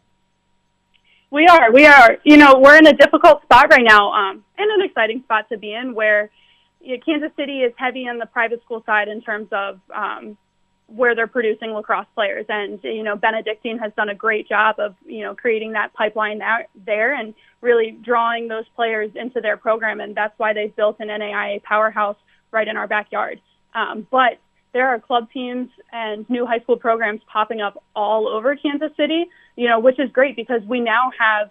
We 1.31 1.47
are. 1.47 1.73
We 1.73 1.87
are. 1.87 2.19
You 2.25 2.37
know, 2.37 2.55
we're 2.59 2.77
in 2.77 2.87
a 2.87 2.93
difficult 2.93 3.43
spot 3.43 3.71
right 3.71 3.85
now, 3.85 4.13
um, 4.13 4.45
and 4.57 4.71
an 4.71 4.83
exciting 4.89 5.23
spot 5.25 5.49
to 5.51 5.59
be 5.59 5.75
in 5.75 5.93
where 5.93 6.31
you 6.81 6.97
know, 6.97 7.03
Kansas 7.05 7.33
City 7.37 7.61
is 7.63 7.73
heavy 7.77 8.09
on 8.09 8.19
the 8.19 8.27
private 8.27 8.63
school 8.63 8.83
side 8.87 9.09
in 9.09 9.23
terms 9.23 9.49
of 9.51 9.81
um, 9.93 10.39
where 10.87 11.17
they're 11.17 11.27
producing 11.27 11.73
lacrosse 11.73 12.07
players. 12.15 12.47
And, 12.49 12.79
you 12.85 13.03
know, 13.03 13.17
Benedictine 13.17 13.79
has 13.79 13.93
done 13.97 14.09
a 14.09 14.15
great 14.15 14.49
job 14.49 14.77
of, 14.79 14.95
you 15.05 15.23
know, 15.23 15.35
creating 15.35 15.73
that 15.73 15.93
pipeline 15.95 16.41
there 16.87 17.13
and 17.13 17.35
really 17.61 17.91
drawing 17.91 18.47
those 18.47 18.65
players 18.77 19.11
into 19.17 19.41
their 19.41 19.57
program. 19.57 20.01
And 20.01 20.15
that's 20.15 20.39
why 20.39 20.53
they've 20.53 20.75
built 20.75 20.97
an 21.01 21.09
NAIA 21.09 21.63
powerhouse 21.63 22.17
right 22.51 22.67
in 22.67 22.77
our 22.77 22.87
backyard. 22.87 23.41
Um, 23.75 24.07
but 24.11 24.39
there 24.73 24.89
are 24.89 24.99
club 24.99 25.31
teams 25.33 25.69
and 25.93 26.29
new 26.29 26.47
high 26.47 26.61
school 26.61 26.77
programs 26.77 27.21
popping 27.27 27.61
up 27.61 27.83
all 27.97 28.29
over 28.29 28.55
Kansas 28.57 28.91
City, 28.97 29.27
you 29.57 29.69
know, 29.69 29.81
which 29.81 29.99
is 29.99 30.11
great 30.11 30.37
because 30.37 30.63
we 30.63 30.81
now 30.81 31.11
have 31.19 31.51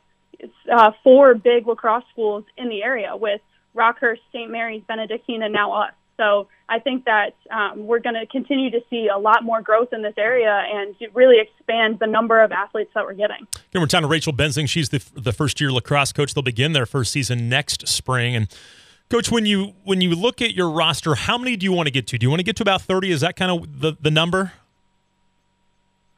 uh, 0.71 0.91
four 1.03 1.33
big 1.33 1.67
lacrosse 1.67 2.03
schools 2.11 2.43
in 2.57 2.69
the 2.69 2.83
area 2.83 3.15
with 3.15 3.41
Rockhurst, 3.75 4.19
St. 4.31 4.49
Mary's, 4.49 4.83
Benedictine, 4.87 5.43
and 5.43 5.53
now 5.53 5.71
us. 5.73 5.93
So 6.17 6.47
I 6.67 6.79
think 6.79 7.05
that 7.05 7.35
um, 7.51 7.85
we're 7.85 7.99
going 7.99 8.15
to 8.15 8.25
continue 8.25 8.71
to 8.71 8.81
see 8.89 9.07
a 9.07 9.17
lot 9.17 9.43
more 9.43 9.61
growth 9.61 9.93
in 9.93 10.01
this 10.01 10.15
area 10.17 10.63
and 10.67 10.95
really 11.13 11.39
expand 11.39 11.99
the 11.99 12.07
number 12.07 12.41
of 12.41 12.51
athletes 12.51 12.89
that 12.95 13.05
we're 13.05 13.13
getting. 13.13 13.47
Again, 13.69 13.81
we're 13.81 13.85
talking 13.85 14.01
to 14.03 14.07
Rachel 14.07 14.33
Benzing. 14.33 14.67
She's 14.67 14.89
the, 14.89 15.03
the 15.13 15.31
first 15.31 15.61
year 15.61 15.71
lacrosse 15.71 16.11
coach. 16.11 16.33
They'll 16.33 16.41
begin 16.41 16.73
their 16.73 16.87
first 16.87 17.11
season 17.11 17.49
next 17.49 17.87
spring. 17.87 18.35
And 18.35 18.47
coach, 19.09 19.31
when 19.31 19.45
you 19.45 19.73
when 19.83 20.01
you 20.01 20.15
look 20.15 20.41
at 20.41 20.53
your 20.53 20.69
roster, 20.69 21.15
how 21.15 21.37
many 21.37 21.55
do 21.55 21.65
you 21.65 21.71
want 21.71 21.87
to 21.87 21.91
get 21.91 22.07
to? 22.07 22.17
Do 22.17 22.25
you 22.25 22.29
want 22.29 22.39
to 22.39 22.43
get 22.43 22.55
to 22.57 22.63
about 22.63 22.81
thirty? 22.81 23.11
Is 23.11 23.21
that 23.21 23.35
kind 23.35 23.51
of 23.51 23.81
the, 23.81 23.97
the 23.99 24.11
number? 24.11 24.53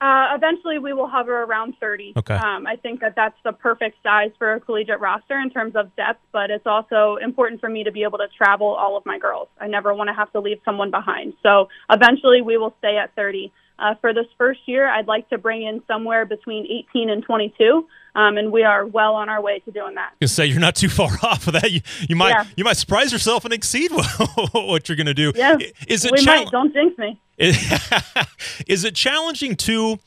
Uh, 0.01 0.27
eventually, 0.33 0.79
we 0.79 0.93
will 0.93 1.09
hover 1.09 1.43
around 1.43 1.73
30. 1.77 2.13
Okay. 2.15 2.33
Um, 2.33 2.65
I 2.65 2.77
think 2.77 3.01
that 3.01 3.15
that's 3.17 3.35
the 3.43 3.51
perfect 3.51 3.97
size 4.01 4.31
for 4.37 4.53
a 4.53 4.59
collegiate 4.61 5.01
roster 5.01 5.37
in 5.37 5.49
terms 5.49 5.75
of 5.75 5.93
depth, 5.97 6.21
but 6.31 6.49
it's 6.49 6.65
also 6.65 7.17
important 7.21 7.59
for 7.59 7.67
me 7.67 7.83
to 7.83 7.91
be 7.91 8.03
able 8.03 8.17
to 8.19 8.27
travel 8.37 8.67
all 8.67 8.95
of 8.95 9.05
my 9.05 9.19
girls. 9.19 9.49
I 9.59 9.67
never 9.67 9.93
want 9.93 10.07
to 10.07 10.13
have 10.13 10.31
to 10.31 10.39
leave 10.39 10.59
someone 10.63 10.89
behind. 10.89 11.33
So 11.43 11.67
eventually, 11.89 12.41
we 12.41 12.57
will 12.57 12.73
stay 12.79 12.95
at 12.95 13.13
30. 13.15 13.51
Uh, 13.77 13.95
for 13.99 14.13
this 14.13 14.25
first 14.37 14.61
year, 14.67 14.87
I'd 14.87 15.07
like 15.07 15.29
to 15.29 15.37
bring 15.37 15.63
in 15.63 15.81
somewhere 15.85 16.25
between 16.25 16.65
18 16.65 17.09
and 17.09 17.23
22. 17.23 17.85
Um, 18.15 18.37
and 18.37 18.51
we 18.51 18.63
are 18.63 18.85
well 18.85 19.15
on 19.15 19.29
our 19.29 19.41
way 19.41 19.59
to 19.59 19.71
doing 19.71 19.95
that. 19.95 20.13
You 20.19 20.27
say 20.27 20.45
you're 20.45 20.59
not 20.59 20.75
too 20.75 20.89
far 20.89 21.11
off 21.23 21.47
of 21.47 21.53
that. 21.53 21.71
You, 21.71 21.81
you 22.07 22.15
might 22.15 22.29
yeah. 22.29 22.45
you 22.55 22.63
might 22.63 22.77
surprise 22.77 23.11
yourself 23.11 23.45
and 23.45 23.53
exceed 23.53 23.91
what 24.51 24.89
you're 24.89 24.95
going 24.95 25.07
to 25.07 25.13
do. 25.13 25.31
Yeah, 25.35 25.57
is 25.87 26.05
it 26.05 26.11
we 26.11 26.25
might. 26.25 26.49
Don't 26.51 26.73
jinx 26.73 26.97
me. 26.97 27.19
Is 28.67 28.83
it 28.83 28.95
challenging 28.95 29.55
too? 29.55 29.97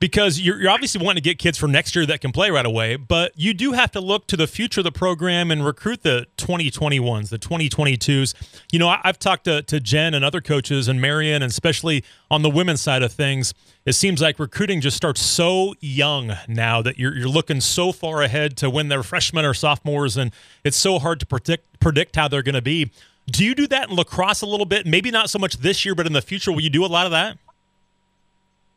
Because 0.00 0.40
you're, 0.40 0.58
you're 0.58 0.70
obviously 0.70 1.04
wanting 1.04 1.22
to 1.22 1.28
get 1.28 1.38
kids 1.38 1.58
for 1.58 1.68
next 1.68 1.94
year 1.94 2.06
that 2.06 2.22
can 2.22 2.32
play 2.32 2.50
right 2.50 2.64
away, 2.64 2.96
but 2.96 3.32
you 3.36 3.52
do 3.52 3.72
have 3.72 3.92
to 3.92 4.00
look 4.00 4.26
to 4.28 4.36
the 4.36 4.46
future 4.46 4.80
of 4.80 4.84
the 4.84 4.92
program 4.92 5.50
and 5.50 5.64
recruit 5.64 6.02
the 6.02 6.26
2021s, 6.38 7.28
the 7.28 7.38
2022s. 7.38 8.34
You 8.72 8.78
know, 8.78 8.88
I, 8.88 9.00
have 9.04 9.18
talked 9.18 9.44
to, 9.44 9.60
to 9.60 9.78
Jen 9.78 10.14
and 10.14 10.24
other 10.24 10.40
coaches 10.40 10.88
and 10.88 11.02
Marion, 11.02 11.42
and 11.42 11.50
especially 11.50 12.02
on 12.30 12.40
the 12.40 12.48
women's 12.48 12.80
side 12.80 13.02
of 13.02 13.12
things, 13.12 13.52
it 13.84 13.92
seems 13.92 14.22
like 14.22 14.38
recruiting 14.38 14.80
just 14.80 14.96
starts 14.96 15.20
so 15.20 15.74
young 15.80 16.32
now 16.48 16.80
that 16.80 16.98
you're, 16.98 17.14
you're 17.14 17.28
looking 17.28 17.60
so 17.60 17.92
far 17.92 18.22
ahead 18.22 18.56
to 18.58 18.70
when 18.70 18.88
they're 18.88 19.02
freshmen 19.02 19.44
or 19.44 19.52
sophomores, 19.52 20.16
and 20.16 20.32
it's 20.64 20.78
so 20.78 20.98
hard 20.98 21.20
to 21.20 21.26
predict, 21.26 21.78
predict 21.78 22.16
how 22.16 22.26
they're 22.26 22.42
going 22.42 22.54
to 22.54 22.62
be. 22.62 22.90
Do 23.26 23.44
you 23.44 23.54
do 23.54 23.66
that 23.68 23.90
in 23.90 23.96
lacrosse 23.96 24.40
a 24.40 24.46
little 24.46 24.66
bit? 24.66 24.86
Maybe 24.86 25.10
not 25.10 25.30
so 25.30 25.38
much 25.38 25.58
this 25.58 25.84
year, 25.84 25.94
but 25.94 26.06
in 26.06 26.14
the 26.14 26.22
future, 26.22 26.52
will 26.52 26.62
you 26.62 26.70
do 26.70 26.84
a 26.84 26.86
lot 26.86 27.04
of 27.04 27.12
that? 27.12 27.36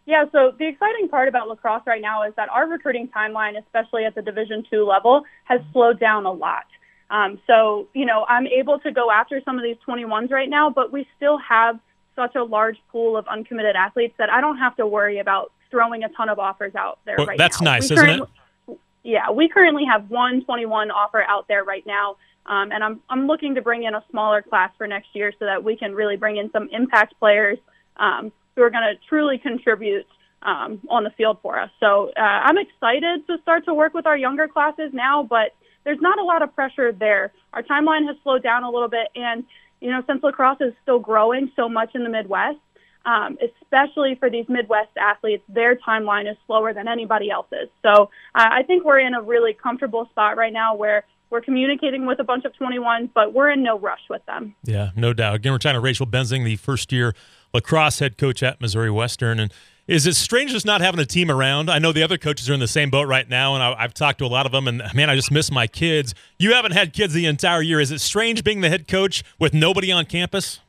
Yeah, 0.06 0.26
so 0.32 0.54
the 0.58 0.68
exciting 0.68 1.08
part 1.08 1.30
about 1.30 1.48
lacrosse 1.48 1.84
right 1.88 2.02
now 2.02 2.24
is 2.24 2.34
that 2.36 2.50
our 2.50 2.68
recruiting 2.68 3.08
timeline, 3.08 3.58
especially 3.58 4.04
at 4.04 4.16
the 4.16 4.22
Division 4.22 4.66
two 4.70 4.86
level, 4.86 5.24
has 5.46 5.62
slowed 5.72 6.00
down 6.00 6.26
a 6.26 6.32
lot. 6.32 6.66
Um, 7.10 7.40
so, 7.48 7.88
you 7.94 8.06
know, 8.06 8.26
I'm 8.28 8.48
able 8.48 8.80
to 8.80 8.92
go 8.92 9.12
after 9.12 9.42
some 9.46 9.58
of 9.58 9.64
these 9.64 9.78
21s 9.88 10.32
right 10.32 10.50
now, 10.50 10.70
but 10.70 10.92
we 10.92 11.08
still 11.16 11.38
have 11.38 11.80
such 12.16 12.36
a 12.36 12.44
large 12.44 12.78
pool 12.92 13.16
of 13.16 13.28
uncommitted 13.28 13.76
athletes 13.76 14.16
that 14.18 14.30
I 14.30 14.42
don't 14.42 14.58
have 14.58 14.76
to 14.78 14.88
worry 14.88 15.20
about 15.20 15.52
throwing 15.72 16.04
a 16.04 16.10
ton 16.10 16.30
of 16.30 16.38
offers 16.38 16.76
out 16.76 17.00
there 17.06 17.16
well, 17.18 17.28
right 17.28 17.38
that's 17.38 17.62
now. 17.62 17.74
That's 17.74 17.90
nice, 17.90 17.98
isn't 17.98 18.10
it? 18.10 18.80
Yeah, 19.04 19.32
we 19.32 19.48
currently 19.48 19.86
have 19.86 20.10
one 20.10 20.44
21 20.44 20.92
offer 20.92 21.22
out 21.22 21.48
there 21.48 21.64
right 21.64 21.86
now. 21.86 22.18
Um, 22.46 22.72
and 22.72 22.84
I'm, 22.84 23.02
I'm 23.10 23.28
looking 23.28 23.56
to 23.56 23.62
bring 23.62 23.84
in 23.84 23.96
a 23.96 24.04
smaller 24.10 24.42
class 24.42 24.72
for 24.78 24.86
next 24.86 25.10
year 25.14 25.32
so 25.40 25.46
that 25.46 25.64
we 25.64 25.78
can 25.78 25.94
really 25.94 26.18
bring 26.18 26.38
in 26.38 26.52
some 26.52 26.68
impact 26.72 27.14
players 27.20 27.58
um, 27.98 28.32
who 28.56 28.64
are 28.64 28.70
going 28.70 28.84
to 28.84 28.96
truly 29.08 29.38
contribute 29.38 30.06
um, 30.42 30.82
on 30.90 31.04
the 31.04 31.10
field 31.12 31.38
for 31.42 31.60
us. 31.60 31.70
So 31.80 32.12
uh, 32.16 32.20
I'm 32.20 32.58
excited 32.58 33.26
to 33.28 33.38
start 33.42 33.66
to 33.66 33.74
work 33.74 33.94
with 33.94 34.06
our 34.06 34.18
younger 34.18 34.48
classes 34.48 34.92
now, 34.94 35.24
but 35.24 35.56
there's 35.84 36.02
not 36.02 36.20
a 36.20 36.24
lot 36.24 36.42
of 36.42 36.54
pressure 36.54 36.92
there. 36.92 37.32
Our 37.54 37.64
timeline 37.64 38.08
has 38.08 38.16
slowed 38.24 38.44
down 38.44 38.64
a 38.64 38.70
little 38.70 38.90
bit, 38.90 39.08
and 39.16 39.44
you 39.80 39.92
know, 39.92 40.02
since 40.08 40.24
lacrosse 40.24 40.62
is 40.62 40.74
still 40.82 41.00
growing 41.00 41.52
so 41.56 41.68
much 41.68 41.94
in 41.94 42.04
the 42.04 42.10
Midwest, 42.10 42.60
um, 43.06 43.38
especially 43.42 44.16
for 44.16 44.30
these 44.30 44.46
Midwest 44.48 44.96
athletes, 44.98 45.44
their 45.50 45.76
timeline 45.76 46.30
is 46.30 46.38
slower 46.48 46.74
than 46.74 46.88
anybody 46.88 47.30
else's. 47.30 47.68
So 47.82 48.10
uh, 48.34 48.50
I 48.50 48.64
think 48.64 48.86
we're 48.86 49.00
in 49.00 49.14
a 49.14 49.22
really 49.22 49.54
comfortable 49.54 50.08
spot 50.12 50.38
right 50.38 50.54
now 50.54 50.76
where 50.76 51.04
we're 51.34 51.42
communicating 51.42 52.06
with 52.06 52.20
a 52.20 52.24
bunch 52.24 52.46
of 52.46 52.54
21s, 52.54 53.10
but 53.12 53.34
we're 53.34 53.50
in 53.50 53.64
no 53.64 53.80
rush 53.80 54.02
with 54.08 54.24
them. 54.28 54.54
Yeah, 54.64 54.92
no 54.96 55.14
doubt. 55.14 55.34
Again, 55.34 55.52
we're 55.52 55.58
talking 55.58 55.74
to 55.74 55.80
Rachel 55.80 56.06
Benzing, 56.06 56.46
the 56.46 56.58
first 56.58 56.92
year 56.92 57.16
lacrosse 57.56 57.98
head 57.98 58.20
coach 58.20 58.44
at 58.44 58.62
Missouri 58.62 58.92
Western. 58.92 59.40
And 59.40 59.52
is 59.88 60.06
it 60.06 60.14
strange 60.14 60.52
just 60.52 60.68
not 60.68 60.80
having 60.82 61.00
a 61.00 61.08
team 61.08 61.32
around? 61.32 61.72
I 61.72 61.80
know 61.80 61.92
the 61.92 62.04
other 62.04 62.20
coaches 62.20 62.52
are 62.52 62.54
in 62.54 62.60
the 62.60 62.68
same 62.68 62.92
boat 62.92 63.08
right 63.08 63.28
now, 63.28 63.56
and 63.56 63.64
I, 63.64 63.82
have 63.82 63.96
talked 63.96 64.20
to 64.20 64.26
a 64.26 64.28
lot 64.28 64.46
of 64.46 64.52
them, 64.52 64.68
and 64.68 64.84
man, 64.94 65.10
I 65.10 65.16
just 65.16 65.32
miss 65.32 65.50
my 65.50 65.66
kids. 65.66 66.14
You 66.38 66.54
haven't 66.54 66.74
had 66.74 66.94
kids 66.94 67.16
the 67.16 67.26
entire 67.26 67.64
year. 67.64 67.80
Is 67.80 67.90
it 67.90 68.00
strange 68.00 68.44
being 68.44 68.62
the 68.62 68.70
head 68.70 68.88
coach 68.88 69.24
with 69.40 69.56
nobody 69.56 69.92
on 69.92 70.06
campus? 70.06 70.60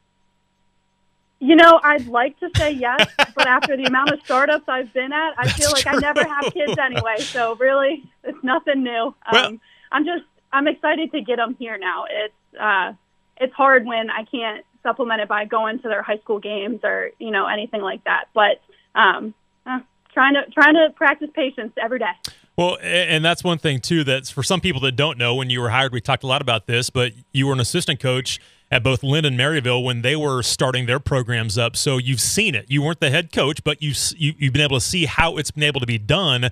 You 1.40 1.56
know, 1.56 1.78
I'd 1.82 2.06
like 2.06 2.40
to 2.40 2.48
say 2.56 2.70
yes, 2.70 3.06
but 3.34 3.46
after 3.46 3.76
the 3.76 3.84
amount 3.84 4.12
of 4.12 4.20
startups 4.24 4.64
I've 4.66 4.90
been 4.94 5.12
at, 5.12 5.34
I 5.36 5.44
That's 5.44 5.58
feel 5.58 5.70
like 5.72 5.82
true. 5.82 5.92
I 5.92 6.00
never 6.00 6.24
have 6.24 6.54
kids 6.54 6.78
anyway. 6.78 7.18
So 7.18 7.54
really, 7.56 8.02
it's 8.22 8.42
nothing 8.42 8.82
new. 8.82 9.08
Um, 9.08 9.14
well, 9.30 9.58
I'm 9.92 10.06
just 10.06 10.24
I'm 10.54 10.68
excited 10.68 11.10
to 11.10 11.20
get 11.20 11.36
them 11.36 11.56
here 11.58 11.76
now. 11.76 12.04
It's 12.08 12.60
uh, 12.60 12.92
it's 13.38 13.52
hard 13.54 13.84
when 13.84 14.08
I 14.08 14.24
can't 14.24 14.64
supplement 14.84 15.20
it 15.20 15.28
by 15.28 15.46
going 15.46 15.80
to 15.80 15.88
their 15.88 16.02
high 16.02 16.18
school 16.18 16.38
games 16.38 16.80
or 16.84 17.10
you 17.18 17.32
know 17.32 17.46
anything 17.46 17.82
like 17.82 18.04
that. 18.04 18.26
But 18.32 18.62
um, 18.94 19.34
uh, 19.66 19.80
trying 20.12 20.34
to 20.34 20.48
trying 20.52 20.74
to 20.74 20.90
practice 20.94 21.28
patience 21.34 21.72
every 21.76 21.98
day. 21.98 22.12
Well, 22.56 22.78
and 22.80 23.24
that's 23.24 23.42
one 23.42 23.58
thing 23.58 23.80
too. 23.80 24.04
That's 24.04 24.30
for 24.30 24.44
some 24.44 24.60
people 24.60 24.80
that 24.82 24.92
don't 24.92 25.18
know. 25.18 25.34
When 25.34 25.50
you 25.50 25.60
were 25.60 25.70
hired, 25.70 25.92
we 25.92 26.00
talked 26.00 26.22
a 26.22 26.28
lot 26.28 26.40
about 26.40 26.66
this, 26.66 26.88
but 26.88 27.12
you 27.32 27.48
were 27.48 27.52
an 27.52 27.58
assistant 27.58 27.98
coach 27.98 28.38
at 28.70 28.84
both 28.84 29.02
Lynn 29.02 29.24
and 29.24 29.36
Maryville 29.36 29.82
when 29.82 30.02
they 30.02 30.14
were 30.14 30.40
starting 30.44 30.86
their 30.86 31.00
programs 31.00 31.58
up. 31.58 31.74
So 31.76 31.98
you've 31.98 32.20
seen 32.20 32.54
it. 32.54 32.66
You 32.68 32.80
weren't 32.80 33.00
the 33.00 33.10
head 33.10 33.32
coach, 33.32 33.64
but 33.64 33.82
you, 33.82 33.92
you 34.16 34.34
you've 34.38 34.52
been 34.52 34.62
able 34.62 34.78
to 34.78 34.86
see 34.86 35.06
how 35.06 35.36
it's 35.36 35.50
been 35.50 35.64
able 35.64 35.80
to 35.80 35.86
be 35.86 35.98
done. 35.98 36.50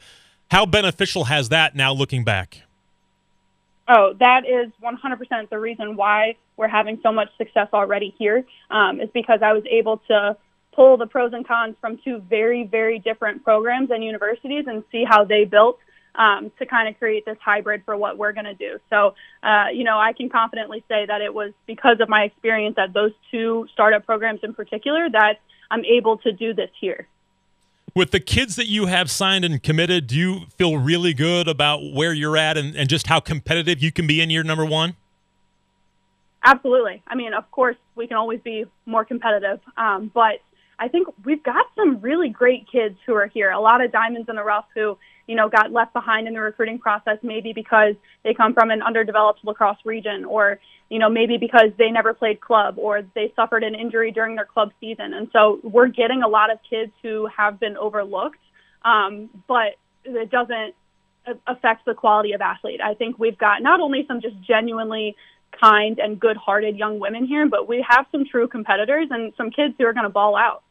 How 0.51 0.67
beneficial 0.67 1.25
has 1.25 1.51
that 1.51 1.77
now, 1.77 1.93
looking 1.93 2.25
back? 2.25 2.63
Oh, 3.89 4.15
that 4.21 4.45
is 4.47 4.71
100% 4.83 5.51
the 5.51 5.59
reason 5.59 5.97
why 5.97 6.37
we're 6.57 6.69
having 6.69 7.01
so 7.03 7.13
much 7.13 7.29
success 7.37 7.69
already 7.73 8.15
here. 8.19 8.45
Um, 8.71 9.01
is 9.01 9.09
because 9.13 9.41
I 9.43 9.53
was 9.53 9.65
able 9.69 9.99
to 10.09 10.37
pull 10.75 10.97
the 10.97 11.07
pros 11.07 11.33
and 11.33 11.47
cons 11.47 11.77
from 11.81 11.99
two 12.05 12.23
very, 12.31 12.65
very 12.65 12.99
different 12.99 13.45
programs 13.45 13.91
and 13.91 14.03
universities 14.03 14.65
and 14.67 14.85
see 14.91 15.05
how 15.05 15.25
they 15.25 15.45
built 15.45 15.79
um, 16.15 16.53
to 16.59 16.67
kind 16.67 16.89
of 16.89 16.99
create 16.99 17.25
this 17.25 17.37
hybrid 17.45 17.83
for 17.85 17.97
what 17.97 18.19
we're 18.19 18.33
going 18.33 18.45
to 18.45 18.55
do. 18.55 18.79
So, 18.91 19.15
uh, 19.43 19.67
you 19.73 19.85
know, 19.85 19.99
I 19.99 20.13
can 20.13 20.29
confidently 20.29 20.85
say 20.89 21.07
that 21.07 21.21
it 21.21 21.33
was 21.33 21.53
because 21.67 21.99
of 22.01 22.09
my 22.09 22.23
experience 22.23 22.77
at 22.79 22.93
those 22.93 23.13
two 23.31 23.67
startup 23.73 24.07
programs 24.07 24.41
in 24.43 24.55
particular 24.55 25.09
that 25.11 25.41
I'm 25.71 25.85
able 25.85 26.19
to 26.19 26.33
do 26.33 26.55
this 26.55 26.71
here 26.81 27.09
with 27.95 28.11
the 28.11 28.21
kids 28.21 28.57
that 28.57 28.67
you 28.67 28.87
have 28.87 29.11
signed 29.11 29.45
and 29.45 29.63
committed, 29.63 30.07
do 30.07 30.17
you 30.17 30.41
feel 30.57 30.79
really 30.79 31.15
good 31.15 31.49
about 31.49 31.81
where 31.93 32.13
you're 32.13 32.37
at 32.37 32.57
and, 32.57 32.75
and 32.75 32.89
just 32.89 33.07
how 33.07 33.21
competitive 33.21 33.83
you 33.83 33.93
can 33.93 34.07
be 34.07 34.21
in 34.21 34.31
year 34.31 34.43
number 34.43 34.65
one? 34.65 34.97
Absolutely. 36.45 37.03
I 37.07 37.15
mean, 37.15 37.35
of 37.35 37.49
course, 37.51 37.77
we 37.95 38.07
can 38.07 38.17
always 38.17 38.41
be 38.41 38.65
more 38.87 39.05
competitive, 39.05 39.61
um, 39.77 40.11
but 40.13 40.41
I 40.79 40.89
think 40.89 41.07
we've 41.25 41.43
got 41.43 41.67
some 41.77 42.01
really 42.01 42.29
great 42.29 42.67
kids 42.71 42.97
who 43.07 43.15
are 43.15 43.29
here. 43.29 43.51
A 43.51 43.61
lot 43.61 43.85
of 43.85 43.93
diamonds 43.93 44.29
in 44.29 44.35
the 44.35 44.43
rough 44.43 44.65
who, 44.75 44.99
you 45.27 45.37
know, 45.37 45.49
got 45.49 45.73
left 45.73 45.93
behind 45.93 46.27
in 46.27 46.35
the 46.35 46.41
recruiting 46.41 46.79
process, 46.79 47.19
maybe 47.23 47.53
because 47.53 47.95
they 48.25 48.35
come 48.35 48.55
from 48.55 48.71
an 48.71 48.83
underdeveloped 48.83 49.41
lacrosse 49.45 49.79
region, 49.85 50.25
or 50.25 50.59
you 50.89 50.99
know, 50.99 51.09
maybe 51.09 51.39
because 51.39 51.71
they 51.79 51.91
never 51.91 52.13
played 52.13 52.39
club 52.41 52.75
or 52.77 53.03
they 53.15 53.33
suffered 53.35 53.65
an 53.65 53.75
injury 53.75 54.11
during 54.11 54.37
their 54.37 54.45
club 54.45 54.73
season. 54.79 55.15
And 55.15 55.29
so 55.33 55.59
we're 55.63 55.87
getting 55.87 56.23
a 56.23 56.29
lot 56.29 56.53
of 56.53 56.59
kids 56.69 56.93
who 57.03 57.27
have 57.35 57.59
been 57.59 57.79
overlooked, 57.79 58.37
um, 58.85 59.31
but 59.49 59.77
it 60.05 60.31
doesn't 60.31 60.75
affect 61.47 61.87
the 61.87 61.95
quality 61.95 62.33
of 62.33 62.43
athlete. 62.43 62.81
I 62.83 62.93
think 62.93 63.19
we've 63.19 63.39
got 63.39 63.63
not 63.63 63.81
only 63.81 64.05
some 64.07 64.21
just 64.21 64.37
genuinely 64.43 65.17
kind 65.59 65.99
and 65.99 66.21
good-hearted 66.21 66.77
young 66.77 66.99
women 66.99 67.25
here, 67.25 67.49
but 67.49 67.67
we 67.67 67.85
have 67.89 68.07
some 68.13 68.25
true 68.27 68.49
competitors 68.49 69.09
and 69.11 69.33
some 69.37 69.51
kids 69.51 69.75
who 69.79 69.87
are 69.87 69.93
going 69.95 70.05
to 70.05 70.11
ball 70.11 70.37
out. 70.37 70.63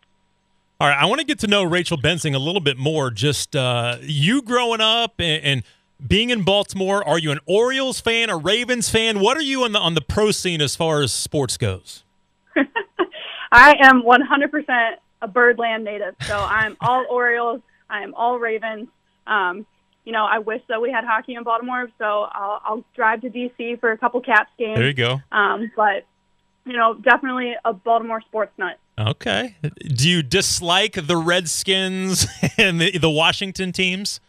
All 0.81 0.87
right, 0.87 0.97
I 0.97 1.05
want 1.05 1.19
to 1.19 1.25
get 1.27 1.37
to 1.41 1.47
know 1.47 1.63
Rachel 1.63 1.95
Benzing 1.95 2.33
a 2.33 2.39
little 2.39 2.59
bit 2.59 2.75
more. 2.75 3.11
Just 3.11 3.55
uh, 3.55 3.97
you 4.01 4.41
growing 4.41 4.81
up 4.81 5.13
and, 5.19 5.43
and, 5.43 5.63
being 6.07 6.31
in 6.31 6.41
Baltimore, 6.41 7.07
are 7.07 7.19
you 7.19 7.29
an 7.29 7.37
Orioles 7.45 8.01
fan, 8.01 8.31
a 8.31 8.35
Ravens 8.35 8.89
fan? 8.89 9.19
What 9.19 9.37
are 9.37 9.43
you 9.43 9.63
on 9.63 9.73
the 9.73 9.79
on 9.79 9.93
the 9.93 10.01
pro 10.01 10.31
scene 10.31 10.59
as 10.59 10.75
far 10.75 11.03
as 11.03 11.13
sports 11.13 11.55
goes? 11.57 12.03
I 13.51 13.75
am 13.79 14.01
100% 14.01 14.93
a 15.21 15.27
Birdland 15.27 15.83
native, 15.83 16.15
so 16.21 16.35
I'm 16.35 16.75
all 16.81 17.05
Orioles. 17.11 17.61
I 17.87 18.01
am 18.01 18.15
all 18.15 18.39
Ravens. 18.39 18.87
Um, 19.27 19.67
you 20.03 20.11
know, 20.11 20.25
I 20.25 20.39
wish 20.39 20.63
that 20.67 20.81
we 20.81 20.89
had 20.89 21.03
hockey 21.03 21.35
in 21.35 21.43
Baltimore, 21.43 21.91
so 21.99 22.27
I'll, 22.31 22.61
I'll 22.65 22.85
drive 22.95 23.21
to 23.21 23.29
DC 23.29 23.79
for 23.79 23.91
a 23.91 23.97
couple 23.99 24.19
Caps 24.21 24.49
games. 24.57 24.79
There 24.79 24.87
you 24.87 24.95
go. 24.95 25.21
Um, 25.31 25.71
but 25.75 26.07
you 26.65 26.73
know, 26.75 26.95
definitely 26.95 27.53
a 27.63 27.71
Baltimore 27.71 28.21
sports 28.21 28.53
nut. 28.57 28.79
Okay. 28.99 29.55
Do 29.61 30.09
you 30.09 30.21
dislike 30.21 30.93
the 30.93 31.17
Redskins 31.17 32.27
and 32.57 32.79
the, 32.79 32.97
the 32.97 33.09
Washington 33.09 33.71
teams? 33.71 34.19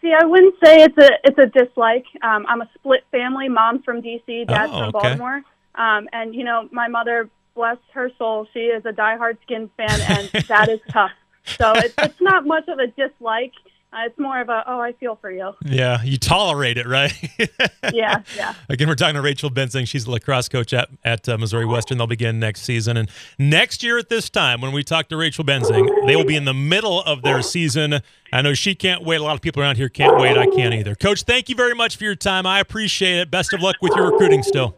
See, 0.00 0.12
I 0.12 0.24
wouldn't 0.24 0.54
say 0.64 0.82
it's 0.82 0.96
a 0.96 1.10
it's 1.24 1.38
a 1.38 1.46
dislike. 1.46 2.04
Um, 2.22 2.46
I'm 2.48 2.62
a 2.62 2.70
split 2.74 3.04
family. 3.10 3.48
Mom's 3.48 3.84
from 3.84 4.00
DC, 4.00 4.46
dad's 4.46 4.72
oh, 4.72 4.78
from 4.78 4.90
Baltimore, 4.92 5.42
um, 5.74 6.08
and 6.12 6.34
you 6.34 6.44
know, 6.44 6.68
my 6.70 6.88
mother, 6.88 7.28
bless 7.54 7.78
her 7.92 8.10
soul, 8.16 8.46
she 8.52 8.60
is 8.60 8.86
a 8.86 8.92
diehard 8.92 9.36
Skins 9.42 9.70
fan, 9.76 10.00
and 10.08 10.44
that 10.48 10.68
is 10.68 10.80
tough. 10.90 11.10
So 11.44 11.72
it's, 11.74 11.94
it's 11.98 12.20
not 12.20 12.46
much 12.46 12.68
of 12.68 12.78
a 12.78 12.86
dislike. 12.86 13.52
Uh, 13.90 14.00
it's 14.04 14.18
more 14.18 14.38
of 14.38 14.50
a 14.50 14.64
oh, 14.66 14.80
I 14.80 14.92
feel 14.92 15.16
for 15.16 15.30
you. 15.30 15.52
Yeah, 15.64 16.02
you 16.02 16.18
tolerate 16.18 16.76
it, 16.76 16.86
right? 16.86 17.12
yeah, 17.94 18.22
yeah. 18.36 18.54
Again, 18.68 18.86
we're 18.86 18.94
talking 18.94 19.14
to 19.14 19.22
Rachel 19.22 19.50
Benzing. 19.50 19.88
She's 19.88 20.04
the 20.04 20.10
lacrosse 20.10 20.46
coach 20.50 20.74
at, 20.74 20.90
at 21.04 21.26
uh, 21.26 21.38
Missouri 21.38 21.64
Western. 21.64 21.96
They'll 21.96 22.06
begin 22.06 22.38
next 22.38 22.62
season, 22.62 22.98
and 22.98 23.10
next 23.38 23.82
year 23.82 23.96
at 23.96 24.10
this 24.10 24.28
time, 24.28 24.60
when 24.60 24.72
we 24.72 24.84
talk 24.84 25.08
to 25.08 25.16
Rachel 25.16 25.42
Benzing, 25.42 25.88
they 26.06 26.16
will 26.16 26.26
be 26.26 26.36
in 26.36 26.44
the 26.44 26.52
middle 26.52 27.02
of 27.02 27.22
their 27.22 27.40
season. 27.40 28.00
I 28.30 28.42
know 28.42 28.52
she 28.52 28.74
can't 28.74 29.04
wait. 29.04 29.20
A 29.20 29.22
lot 29.22 29.36
of 29.36 29.40
people 29.40 29.62
around 29.62 29.76
here 29.76 29.88
can't 29.88 30.18
wait. 30.18 30.36
I 30.36 30.46
can't 30.46 30.74
either. 30.74 30.94
Coach, 30.94 31.22
thank 31.22 31.48
you 31.48 31.54
very 31.54 31.74
much 31.74 31.96
for 31.96 32.04
your 32.04 32.14
time. 32.14 32.46
I 32.46 32.60
appreciate 32.60 33.16
it. 33.18 33.30
Best 33.30 33.54
of 33.54 33.62
luck 33.62 33.76
with 33.80 33.96
your 33.96 34.10
recruiting 34.10 34.42
still. 34.42 34.76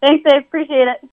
Thanks, 0.00 0.24
Dave. 0.28 0.42
Appreciate 0.42 0.88
it. 0.88 0.98